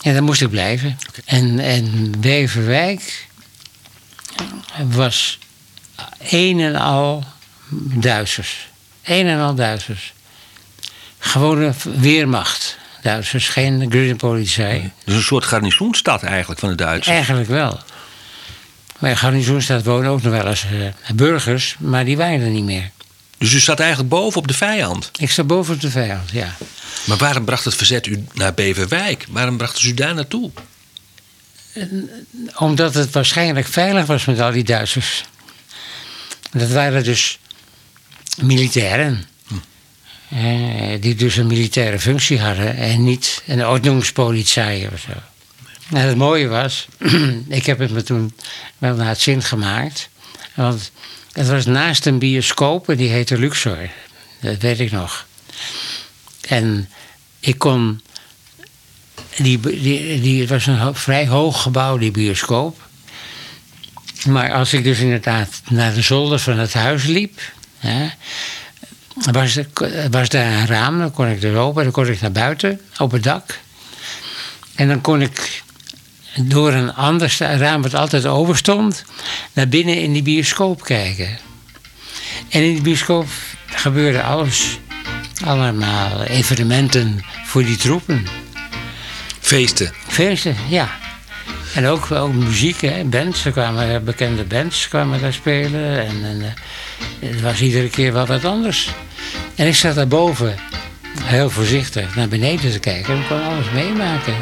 En 0.00 0.12
daar 0.12 0.22
moest 0.22 0.42
ik 0.42 0.50
blijven. 0.50 0.98
En, 1.24 1.58
en 1.58 2.14
Beverwijk 2.18 3.26
was 4.88 5.38
een 6.18 6.60
en 6.60 6.76
al 6.76 7.24
Duitsers. 7.94 8.68
Een 9.04 9.26
en 9.26 9.40
al 9.40 9.54
Duitsers. 9.54 10.12
Gewone 11.18 11.72
weermacht. 11.82 12.78
Duitsers, 13.02 13.48
geen 13.48 13.86
Grünpolizei. 13.90 14.90
Dus 15.04 15.14
een 15.14 15.22
soort 15.22 15.44
garnizoenstad 15.44 16.22
eigenlijk 16.22 16.60
van 16.60 16.68
de 16.68 16.74
Duitsers. 16.74 17.16
Eigenlijk 17.16 17.48
wel. 17.48 17.80
Maar 18.98 19.10
in 19.10 19.16
garnizoenstad 19.16 19.84
wonen 19.84 20.10
ook 20.10 20.22
nog 20.22 20.32
wel 20.32 20.46
eens 20.46 20.64
eh, 20.64 21.14
burgers, 21.14 21.76
maar 21.78 22.04
die 22.04 22.16
waren 22.16 22.40
er 22.40 22.50
niet 22.50 22.64
meer. 22.64 22.90
Dus 23.40 23.52
u 23.52 23.58
zat 23.58 23.80
eigenlijk 23.80 24.10
boven 24.10 24.40
op 24.40 24.48
de 24.48 24.54
vijand. 24.54 25.10
Ik 25.18 25.30
sta 25.30 25.44
boven 25.44 25.74
op 25.74 25.80
de 25.80 25.90
vijand, 25.90 26.30
ja. 26.30 26.56
Maar 27.04 27.16
waarom 27.16 27.44
bracht 27.44 27.64
het 27.64 27.74
verzet 27.74 28.06
u 28.06 28.24
naar 28.32 28.54
Beverwijk? 28.54 29.26
Waarom 29.28 29.56
brachten 29.56 29.82
ze 29.82 29.88
u 29.88 29.94
daar 29.94 30.14
naartoe? 30.14 30.50
Omdat 32.56 32.94
het 32.94 33.10
waarschijnlijk 33.10 33.66
veilig 33.66 34.06
was 34.06 34.24
met 34.24 34.40
al 34.40 34.52
die 34.52 34.64
Duitsers. 34.64 35.24
Dat 36.50 36.70
waren 36.70 37.04
dus 37.04 37.38
militairen. 38.42 39.24
Eh, 40.28 41.00
die 41.00 41.14
dus 41.14 41.36
een 41.36 41.46
militaire 41.46 42.00
functie 42.00 42.40
hadden 42.40 42.76
en 42.76 43.04
niet 43.04 43.42
een 43.46 43.66
ordnungspolizei 43.66 44.88
of 44.92 45.00
zo. 45.00 45.12
En 45.96 46.08
het 46.08 46.16
mooie 46.16 46.48
was, 46.48 46.88
ik 47.48 47.66
heb 47.66 47.78
het 47.78 47.90
me 47.90 48.02
toen 48.02 48.34
wel 48.78 48.94
naar 48.94 49.08
het 49.08 49.20
zin 49.20 49.42
gemaakt. 49.42 50.08
Want 50.54 50.90
het 51.32 51.48
was 51.48 51.66
naast 51.66 52.06
een 52.06 52.18
bioscoop 52.18 52.88
en 52.88 52.96
die 52.96 53.08
heette 53.08 53.38
Luxor. 53.38 53.88
Dat 54.40 54.56
weet 54.58 54.80
ik 54.80 54.90
nog. 54.92 55.26
En 56.48 56.88
ik 57.40 57.58
kon. 57.58 58.00
Die, 59.36 59.60
die, 59.60 60.20
die, 60.20 60.40
het 60.40 60.50
was 60.50 60.66
een 60.66 60.94
vrij 60.94 61.26
hoog 61.28 61.62
gebouw, 61.62 61.98
die 61.98 62.10
bioscoop. 62.10 62.88
Maar 64.26 64.52
als 64.52 64.72
ik 64.72 64.84
dus 64.84 64.98
inderdaad 64.98 65.60
naar 65.68 65.94
de 65.94 66.02
zolder 66.02 66.38
van 66.38 66.58
het 66.58 66.72
huis 66.74 67.04
liep. 67.04 67.40
Was, 69.32 69.56
er- 69.56 69.68
was 70.10 70.28
daar 70.28 70.52
een 70.52 70.66
raam, 70.66 70.98
dan 70.98 71.10
kon 71.12 71.26
ik 71.28 71.42
er 71.42 71.56
open, 71.56 71.82
dan 71.82 71.92
kon 71.92 72.06
ik 72.06 72.20
naar 72.20 72.32
buiten 72.32 72.80
op 72.98 73.10
het 73.10 73.22
dak. 73.22 73.58
En 74.74 74.88
dan 74.88 75.00
kon 75.00 75.22
ik 75.22 75.62
door 76.36 76.72
een 76.72 76.94
ander 76.94 77.36
raam 77.38 77.82
wat 77.82 77.94
altijd 77.94 78.26
open 78.26 78.56
stond, 78.56 79.04
naar 79.52 79.68
binnen 79.68 79.96
in 79.96 80.12
die 80.12 80.22
bioscoop 80.22 80.82
kijken. 80.82 81.38
En 82.48 82.62
in 82.62 82.72
die 82.72 82.82
bioscoop 82.82 83.26
gebeurde 83.66 84.22
alles. 84.22 84.78
Allemaal 85.44 86.22
evenementen 86.22 87.24
voor 87.44 87.64
die 87.64 87.76
troepen. 87.76 88.26
Feesten. 89.40 89.92
Feesten, 90.06 90.56
ja. 90.68 90.90
En 91.74 91.86
ook, 91.86 92.10
ook 92.10 92.32
muziek, 92.32 92.80
hè, 92.80 93.04
bands. 93.04 93.44
Er 93.44 93.52
kwamen 93.52 94.04
bekende 94.04 94.44
bands 94.44 94.88
kwamen 94.88 95.20
daar 95.20 95.32
spelen. 95.32 96.06
En, 96.06 96.24
en 96.24 96.42
eh, 96.42 97.30
het 97.30 97.40
was 97.40 97.60
iedere 97.60 97.88
keer 97.88 98.12
wel 98.12 98.26
wat 98.26 98.44
anders. 98.44 98.90
En 99.54 99.66
ik 99.66 99.74
zat 99.74 99.94
daarboven, 99.94 100.54
heel 101.22 101.50
voorzichtig, 101.50 102.14
naar 102.14 102.28
beneden 102.28 102.70
te 102.72 102.78
kijken. 102.78 103.14
En 103.14 103.20
ik 103.20 103.26
kon 103.26 103.42
alles 103.42 103.70
meemaken. 103.74 104.34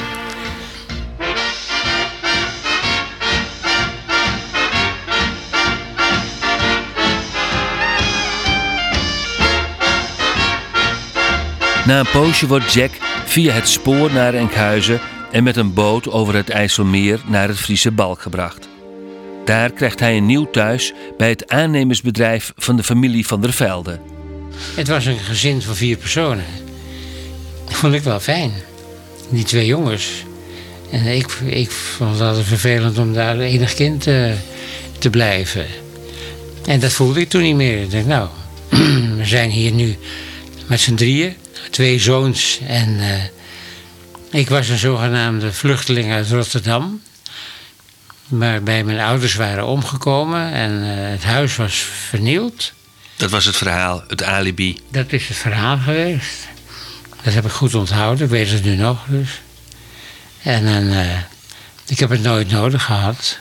Na 11.89 11.99
een 11.99 12.11
poosje 12.13 12.47
wordt 12.47 12.73
Jack 12.73 12.91
via 13.27 13.53
het 13.53 13.69
spoor 13.69 14.13
naar 14.13 14.35
Enkhuizen 14.35 15.01
en 15.33 15.43
met 15.43 15.57
een 15.57 15.73
boot 15.73 16.09
over 16.11 16.35
het 16.35 16.51
IJsselmeer 16.51 17.21
naar 17.27 17.49
het 17.49 17.59
Friese 17.59 17.91
Balk 17.91 18.21
gebracht. 18.21 18.69
Daar 19.45 19.71
krijgt 19.71 20.01
hij 20.01 20.17
een 20.17 20.27
nieuw 20.27 20.51
thuis 20.51 20.93
bij 21.17 21.29
het 21.29 21.51
aannemersbedrijf 21.51 22.53
van 22.57 22.77
de 22.77 22.83
familie 22.83 23.27
van 23.27 23.41
der 23.41 23.53
Velde. 23.53 24.01
Het 24.75 24.89
was 24.89 25.07
een 25.07 25.19
gezin 25.19 25.63
van 25.63 25.77
vier 25.77 25.97
personen. 25.97 26.45
Dat 27.65 27.75
vond 27.75 27.95
ik 27.95 28.03
wel 28.03 28.21
fijn. 28.21 28.53
Die 29.29 29.45
twee 29.45 29.67
jongens. 29.67 30.25
En 30.91 31.07
ik, 31.07 31.27
ik 31.45 31.71
vond 31.71 32.19
het 32.19 32.45
vervelend 32.45 32.99
om 32.99 33.13
daar 33.13 33.39
enig 33.39 33.75
kind 33.75 34.07
eh, 34.07 34.33
te 34.99 35.11
blijven. 35.11 35.67
En 36.65 36.81
dat 36.81 36.93
voelde 36.93 37.21
ik 37.21 37.29
toen 37.29 37.43
niet 37.43 37.57
meer. 37.57 37.83
Ik 37.83 37.91
dacht, 37.91 38.07
nou, 38.07 38.29
we 39.19 39.25
zijn 39.25 39.51
hier 39.51 39.73
nu 39.73 39.97
met 40.67 40.81
z'n 40.81 40.95
drieën. 40.95 41.35
Twee 41.71 41.99
zoons 41.99 42.59
en 42.67 43.01
eh, 43.01 44.41
ik 44.41 44.49
was 44.49 44.69
een 44.69 44.79
zogenaamde 44.79 45.53
vluchteling 45.53 46.13
uit 46.13 46.31
Rotterdam. 46.31 47.03
Waarbij 48.29 48.85
mijn 48.85 49.01
ouders 49.01 49.35
waren 49.35 49.67
omgekomen 49.67 50.53
en 50.53 50.83
eh, 50.83 51.11
het 51.11 51.25
huis 51.25 51.57
was 51.57 51.75
vernield. 52.09 52.73
Dat 53.17 53.31
was 53.31 53.45
het 53.45 53.57
verhaal, 53.57 54.05
het 54.09 54.23
alibi. 54.23 54.79
Dat 54.91 55.13
is 55.13 55.29
het 55.29 55.37
verhaal 55.37 55.79
geweest. 55.79 56.49
Dat 57.23 57.35
heb 57.35 57.45
ik 57.45 57.51
goed 57.51 57.75
onthouden, 57.75 58.25
ik 58.25 58.31
weet 58.31 58.51
het 58.51 58.65
nu 58.65 58.77
nog 58.77 59.05
dus. 59.07 59.41
En 60.43 60.65
dan, 60.65 60.91
eh, 60.91 61.19
ik 61.87 61.99
heb 61.99 62.11
het 62.11 62.23
nooit 62.23 62.51
nodig 62.51 62.85
gehad. 62.85 63.39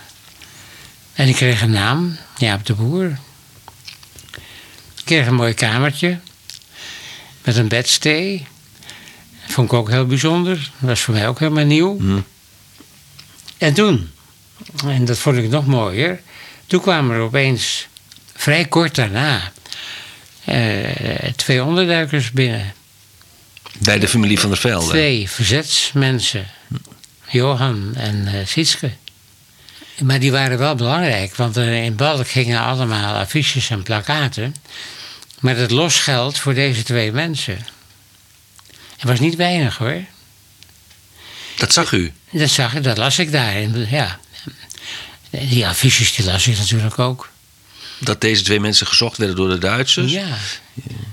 En 1.13 1.27
ik 1.27 1.35
kreeg 1.35 1.61
een 1.61 1.71
naam, 1.71 2.17
Jaap 2.37 2.65
de 2.65 2.73
Boer. 2.73 3.17
Ik 4.95 5.05
kreeg 5.05 5.27
een 5.27 5.35
mooi 5.35 5.53
kamertje. 5.53 6.19
Met 7.47 7.57
een 7.57 7.67
bedstee. 7.67 8.47
Dat 9.45 9.51
vond 9.53 9.71
ik 9.71 9.77
ook 9.77 9.89
heel 9.89 10.05
bijzonder. 10.05 10.55
Dat 10.55 10.89
was 10.89 11.01
voor 11.01 11.13
mij 11.13 11.27
ook 11.27 11.39
helemaal 11.39 11.65
nieuw. 11.65 11.97
Hm. 11.99 12.19
En 13.57 13.73
toen, 13.73 14.10
en 14.86 15.05
dat 15.05 15.17
vond 15.17 15.38
ik 15.38 15.49
nog 15.49 15.65
mooier. 15.65 16.21
Toen 16.65 16.81
kwamen 16.81 17.15
er 17.15 17.21
opeens, 17.21 17.88
vrij 18.33 18.65
kort 18.65 18.95
daarna, 18.95 19.51
eh, 20.43 21.31
twee 21.36 21.63
onderduikers 21.63 22.31
binnen. 22.31 22.73
Bij 23.79 23.99
de 23.99 24.07
familie 24.07 24.39
van 24.39 24.49
der 24.49 24.60
Velde. 24.60 24.88
Twee 24.88 25.29
verzetsmensen. 25.29 26.47
Johan 27.27 27.95
en 27.95 28.27
eh 28.27 28.45
Sietske. 28.45 28.91
Maar 30.03 30.19
die 30.19 30.31
waren 30.31 30.57
wel 30.57 30.75
belangrijk, 30.75 31.36
want 31.36 31.55
er 31.55 31.83
in 31.83 31.95
Balk 31.95 32.27
gingen 32.27 32.62
allemaal 32.62 33.15
affiches 33.15 33.69
en 33.69 33.83
plakaten. 33.83 34.55
Met 35.39 35.58
het 35.58 35.71
losgeld 35.71 36.39
voor 36.39 36.54
deze 36.54 36.84
twee 36.84 37.12
mensen. 37.12 37.65
Het 38.97 39.04
was 39.10 39.19
niet 39.19 39.36
weinig 39.36 39.78
hoor. 39.78 40.04
Dat 41.58 41.73
zag 41.73 41.91
u. 41.91 42.13
Dat 42.32 42.50
zag 42.50 42.76
ik, 42.76 42.84
dat 42.84 42.97
las 42.97 43.19
ik 43.19 43.32
daar. 43.32 43.62
Ja. 43.89 44.19
Die 45.30 45.67
affiches 45.67 46.15
die 46.15 46.26
las 46.26 46.47
ik 46.47 46.58
natuurlijk 46.58 47.00
ook. 47.00 47.30
Dat 48.00 48.21
deze 48.21 48.43
twee 48.43 48.60
mensen 48.60 48.88
gezocht 48.88 49.17
werden 49.17 49.36
door 49.36 49.50
de 49.50 49.58
Duitsers. 49.58 50.12
Ja. 50.12 50.28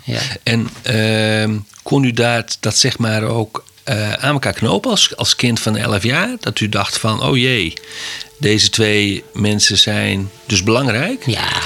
ja. 0.05 0.21
En 0.43 0.69
ehm, 0.83 1.59
kon 1.83 2.05
u 2.05 2.13
dat, 2.13 2.57
dat 2.61 2.77
zeg 2.77 2.99
maar 2.99 3.23
ook 3.23 3.65
eh, 3.85 4.13
aan 4.13 4.33
elkaar 4.33 4.53
knopen 4.53 4.91
als, 4.91 5.17
als 5.17 5.37
kind 5.37 5.61
van 5.61 5.77
11 5.77 6.03
jaar? 6.03 6.37
Dat 6.41 6.61
u 6.61 6.69
dacht 6.69 6.99
van, 6.99 7.23
oh 7.23 7.37
jee, 7.37 7.73
deze 8.39 8.71
twee 8.71 9.25
mensen 9.33 9.79
zijn 9.79 10.31
dus 10.47 10.63
belangrijk? 10.63 11.27
Ja, 11.27 11.63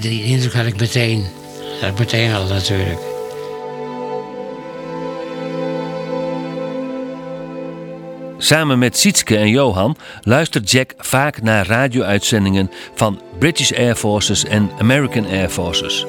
die 0.00 0.24
indruk 0.24 0.52
had 0.52 0.66
ik 0.66 0.76
meteen. 0.76 1.26
Ik 1.80 1.98
meteen 1.98 2.34
al 2.34 2.46
natuurlijk. 2.46 3.00
Samen 8.38 8.78
met 8.78 8.98
Sietske 8.98 9.36
en 9.36 9.48
Johan 9.48 9.96
luistert 10.22 10.70
Jack 10.70 10.94
vaak 10.96 11.42
naar 11.42 11.66
radio-uitzendingen 11.66 12.70
van 12.94 13.22
British 13.38 13.72
Air 13.72 13.94
Forces 13.94 14.44
en 14.44 14.70
American 14.78 15.26
Air 15.26 15.48
Forces. 15.48 16.06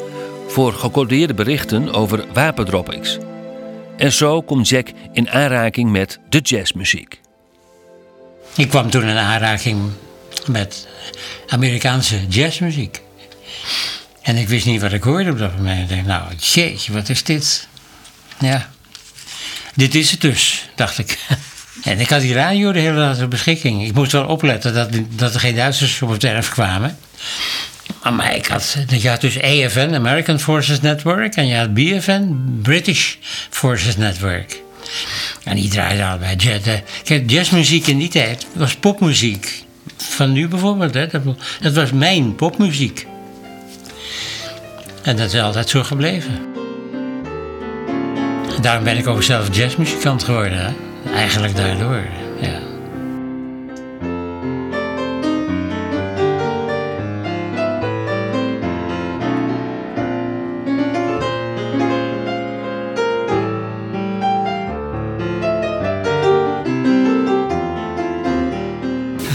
Voor 0.47 0.73
gecodeerde 0.73 1.33
berichten 1.33 1.93
over 1.93 2.25
wapendroppings. 2.33 3.17
En 3.97 4.11
zo 4.11 4.41
komt 4.41 4.69
Jack 4.69 4.87
in 5.11 5.29
aanraking 5.29 5.91
met 5.91 6.19
de 6.29 6.39
jazzmuziek. 6.39 7.19
Ik 8.55 8.69
kwam 8.69 8.89
toen 8.89 9.03
in 9.03 9.17
aanraking 9.17 9.79
met 10.47 10.87
Amerikaanse 11.47 12.27
jazzmuziek. 12.27 13.01
En 14.21 14.35
ik 14.37 14.47
wist 14.47 14.65
niet 14.65 14.81
wat 14.81 14.93
ik 14.93 15.03
hoorde 15.03 15.31
op 15.31 15.37
dat 15.37 15.55
moment. 15.57 15.89
Ik 15.91 15.95
dacht, 15.95 16.07
nou, 16.07 16.35
jeetje, 16.35 16.93
wat 16.93 17.09
is 17.09 17.23
dit? 17.23 17.67
Ja, 18.39 18.69
dit 19.75 19.95
is 19.95 20.11
het 20.11 20.21
dus, 20.21 20.69
dacht 20.75 20.97
ik. 20.97 21.17
En 21.83 21.99
ik 21.99 22.09
had 22.09 22.21
die 22.21 22.33
radio 22.33 22.71
de 22.71 22.79
hele 22.79 22.95
dag 22.97 23.17
ter 23.17 23.27
beschikking. 23.27 23.85
Ik 23.85 23.93
moest 23.93 24.11
wel 24.11 24.25
opletten 24.25 24.73
dat, 24.73 24.89
dat 25.09 25.33
er 25.33 25.39
geen 25.39 25.55
Duitsers 25.55 26.01
op 26.01 26.09
het 26.09 26.23
erf 26.23 26.49
kwamen. 26.49 26.97
Maar 28.03 28.35
ik 28.35 28.45
had, 28.45 28.77
je 28.87 29.09
had 29.09 29.21
dus 29.21 29.41
AFN, 29.41 29.93
American 29.93 30.39
Forces 30.39 30.81
Network, 30.81 31.35
en 31.35 31.47
je 31.47 31.55
had 31.55 31.73
BFN, 31.73 32.35
British 32.61 33.15
Forces 33.49 33.97
Network. 33.97 34.61
En 35.43 35.55
die 35.55 35.69
draaiden 35.69 36.05
allebei 36.07 36.35
jazz. 36.35 36.67
eh, 36.67 36.73
Kijk, 37.03 37.29
jazzmuziek 37.29 37.87
in 37.87 37.97
die 37.97 38.09
tijd 38.09 38.45
was 38.53 38.75
popmuziek. 38.75 39.63
Van 39.97 40.31
nu 40.31 40.47
bijvoorbeeld, 40.47 40.93
hè, 40.93 41.07
dat 41.61 41.73
was 41.73 41.91
mijn 41.91 42.35
popmuziek. 42.35 43.05
En 45.03 45.15
dat 45.15 45.33
is 45.33 45.41
altijd 45.41 45.69
zo 45.69 45.83
gebleven. 45.83 46.39
Daarom 48.61 48.83
ben 48.83 48.97
ik 48.97 49.07
ook 49.07 49.23
zelf 49.23 49.55
jazzmuzikant 49.55 50.23
geworden. 50.23 50.57
Hè? 50.57 50.73
Eigenlijk 51.13 51.55
daardoor, 51.55 52.03
ja. 52.41 52.59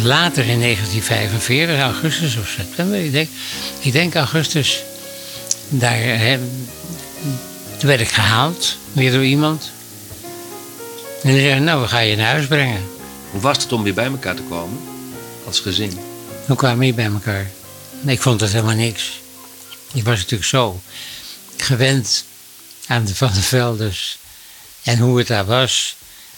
later 0.05 0.46
in 0.46 0.61
1945, 0.61 1.81
augustus 1.81 2.37
of 2.37 2.48
september, 2.48 3.26
ik 3.81 3.92
denk 3.92 4.14
augustus 4.14 4.85
daar 5.68 5.98
hè, 5.98 6.38
werd 7.81 8.00
ik 8.00 8.09
gehaald, 8.09 8.76
weer 8.92 9.12
door 9.12 9.24
iemand. 9.24 9.70
En 11.22 11.33
die 11.33 11.40
zei, 11.40 11.61
nou, 11.61 11.83
we 11.83 11.88
gaan 11.88 12.07
je 12.07 12.16
naar 12.16 12.31
huis 12.31 12.46
brengen. 12.46 12.83
Hoe 13.31 13.40
was 13.40 13.57
het 13.57 13.72
om 13.72 13.83
weer 13.83 13.94
bij 13.94 14.07
elkaar 14.07 14.35
te 14.35 14.42
komen? 14.42 14.79
Als 15.46 15.61
gezin? 15.61 15.98
Hoe 16.46 16.57
kwamen 16.57 16.79
we 16.79 16.85
hier 16.85 16.94
bij 16.94 17.05
elkaar? 17.05 17.50
Ik 18.07 18.20
vond 18.20 18.40
het 18.40 18.52
helemaal 18.52 18.74
niks. 18.74 19.20
Ik 19.92 20.05
was 20.05 20.18
natuurlijk 20.18 20.48
zo 20.48 20.81
gewend 21.57 22.24
aan 22.87 23.05
de 23.05 23.14
Van 23.14 23.33
der 23.33 23.42
Velders. 23.42 24.18
En 24.83 24.98
hoe 24.98 25.18
het 25.18 25.26
daar 25.26 25.44
was. 25.44 25.96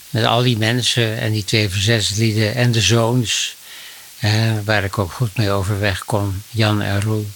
Met 0.09 0.25
al 0.25 0.41
die 0.41 0.57
mensen 0.57 1.17
en 1.17 1.31
die 1.31 1.43
twee 1.43 1.69
verzetslieden 1.69 2.55
en 2.55 2.71
de 2.71 2.81
zoons. 2.81 3.55
Eh, 4.19 4.31
waar 4.65 4.83
ik 4.83 4.97
ook 4.97 5.11
goed 5.11 5.37
mee 5.37 5.51
overweg 5.51 6.05
kon. 6.05 6.43
Jan 6.49 6.81
en 6.81 7.01
Roel. 7.01 7.27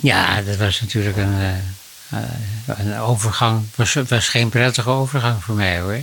Ja, 0.00 0.42
dat 0.42 0.56
was 0.56 0.80
natuurlijk 0.80 1.16
een, 1.16 1.38
uh, 2.12 2.18
een 2.66 2.98
overgang. 2.98 3.62
Was, 3.74 3.94
was 4.08 4.28
geen 4.28 4.48
prettige 4.48 4.90
overgang 4.90 5.42
voor 5.42 5.54
mij 5.54 5.80
hoor. 5.80 6.00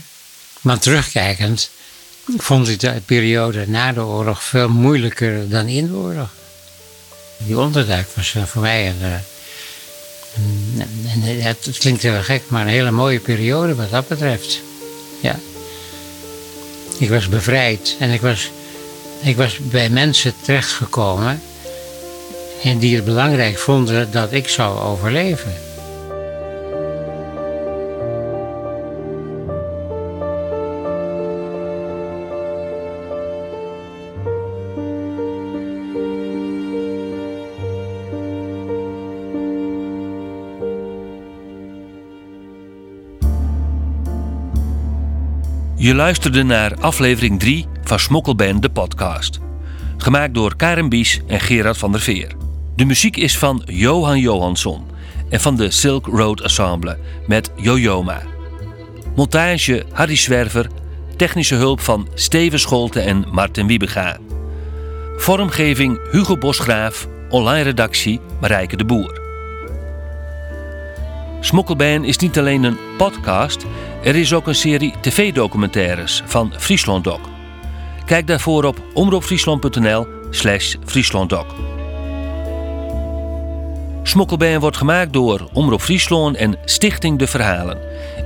Maar 0.62 0.80
terugkijkend 0.80 1.70
vond 2.38 2.68
ik 2.68 2.80
de 2.80 3.02
periode 3.06 3.68
na 3.68 3.94
de 3.94 4.02
oorlog 4.04 4.44
veel 4.44 4.70
moeilijker 4.70 5.50
dan 5.50 5.68
in 5.68 5.88
de 5.88 5.94
oorlog. 5.94 6.30
Die 7.38 7.60
onderduik 7.60 8.08
was 8.16 8.36
voor 8.46 8.62
mij 8.62 8.88
een, 8.88 9.22
het 11.42 11.78
klinkt 11.80 12.02
heel 12.02 12.22
gek, 12.22 12.44
maar 12.48 12.62
een 12.62 12.68
hele 12.68 12.92
mooie 12.92 13.20
periode 13.20 13.76
wat 13.76 13.90
dat 13.92 14.08
betreft. 14.08 14.60
Ja. 15.22 15.40
Ik 16.98 17.10
was 17.10 17.30
bevrijd 17.30 17.96
en 18.00 18.10
ik 18.10 18.22
was, 18.22 18.50
ik 19.22 19.36
was 19.36 19.58
bij 19.58 19.90
mensen 19.90 20.34
terechtgekomen 20.42 21.42
en 22.66 22.80
die 22.80 22.96
het 22.96 23.06
belangrijk 23.06 23.58
vonden 23.58 24.12
dat 24.12 24.32
ik 24.32 24.48
zou 24.48 24.80
overleven. 24.80 25.54
Je 45.76 45.96
luisterde 45.96 46.44
naar 46.44 46.76
aflevering 46.80 47.40
3 47.40 47.68
van 47.84 48.00
Smokkelband 48.00 48.62
de 48.62 48.70
podcast. 48.70 49.40
Gemaakt 49.98 50.34
door 50.34 50.56
Karen 50.56 50.90
Bies 50.90 51.22
en 51.28 51.40
Gerard 51.40 51.78
van 51.78 51.92
der 51.92 52.02
Veer. 52.02 52.45
De 52.76 52.86
muziek 52.86 53.18
is 53.18 53.38
van 53.38 53.62
Johan 53.66 54.20
Johansson 54.20 54.86
en 55.30 55.40
van 55.40 55.56
de 55.56 55.72
Silk 55.72 56.06
Road 56.06 56.42
Ensemble 56.42 56.98
met 57.28 57.52
Jojoma. 57.56 58.22
Montage 59.16 59.86
Harry 59.92 60.16
Zwerver, 60.16 60.68
technische 61.18 61.56
hulp 61.56 61.80
van 61.80 62.08
Steven 62.14 62.60
Scholte 62.60 63.00
en 63.00 63.26
Martin 63.32 63.68
Wiebega. 63.68 64.18
Vormgeving 65.18 66.00
Hugo 66.12 66.38
Bosgraaf, 66.38 67.08
online 67.30 67.64
redactie 67.64 68.20
Marijke 68.42 68.78
de 68.78 68.86
Boer. 68.86 69.22
Smokkelbaan 71.40 72.04
is 72.04 72.18
niet 72.18 72.38
alleen 72.38 72.64
een 72.64 72.78
podcast, 72.98 73.66
er 74.04 74.16
is 74.16 74.34
ook 74.34 74.48
een 74.48 74.56
serie 74.56 74.94
tv-documentaires 75.02 76.24
van 76.26 76.54
Friesland 76.58 77.04
Doc. 77.04 77.20
Kijk 78.06 78.28
daarvoor 78.28 78.64
op 78.64 78.84
omroepfriesland.nl 78.94 80.08
slash 80.30 80.76
frieslanddoc. 80.86 81.75
Smokkelbaan 84.08 84.60
wordt 84.60 84.78
gemaakt 84.78 85.14
door 85.14 85.50
Omroep 85.54 85.82
Friesland 85.82 86.36
en 86.36 86.58
Stichting 86.66 87.20
De 87.20 87.28
Verhalen. 87.28 87.78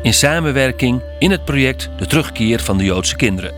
In 0.02 0.14
samenwerking 0.14 1.02
in 1.20 1.32
het 1.32 1.46
project 1.46 1.90
De 1.98 2.06
Terugkeer 2.06 2.60
van 2.60 2.78
de 2.78 2.84
Joodse 2.84 3.16
Kinderen. 3.16 3.54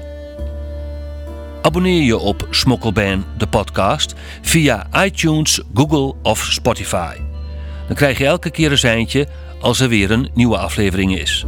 Abonneer 1.61 2.01
je 2.01 2.17
op 2.17 2.47
Smokkelbaan, 2.49 3.25
de 3.37 3.47
podcast, 3.47 4.13
via 4.41 4.87
iTunes, 5.03 5.61
Google 5.73 6.13
of 6.23 6.39
Spotify. 6.39 7.15
Dan 7.87 7.95
krijg 7.95 8.17
je 8.17 8.25
elke 8.25 8.51
keer 8.51 8.71
een 8.71 8.77
seintje 8.77 9.27
als 9.59 9.79
er 9.79 9.89
weer 9.89 10.11
een 10.11 10.29
nieuwe 10.33 10.57
aflevering 10.57 11.17
is. 11.17 11.45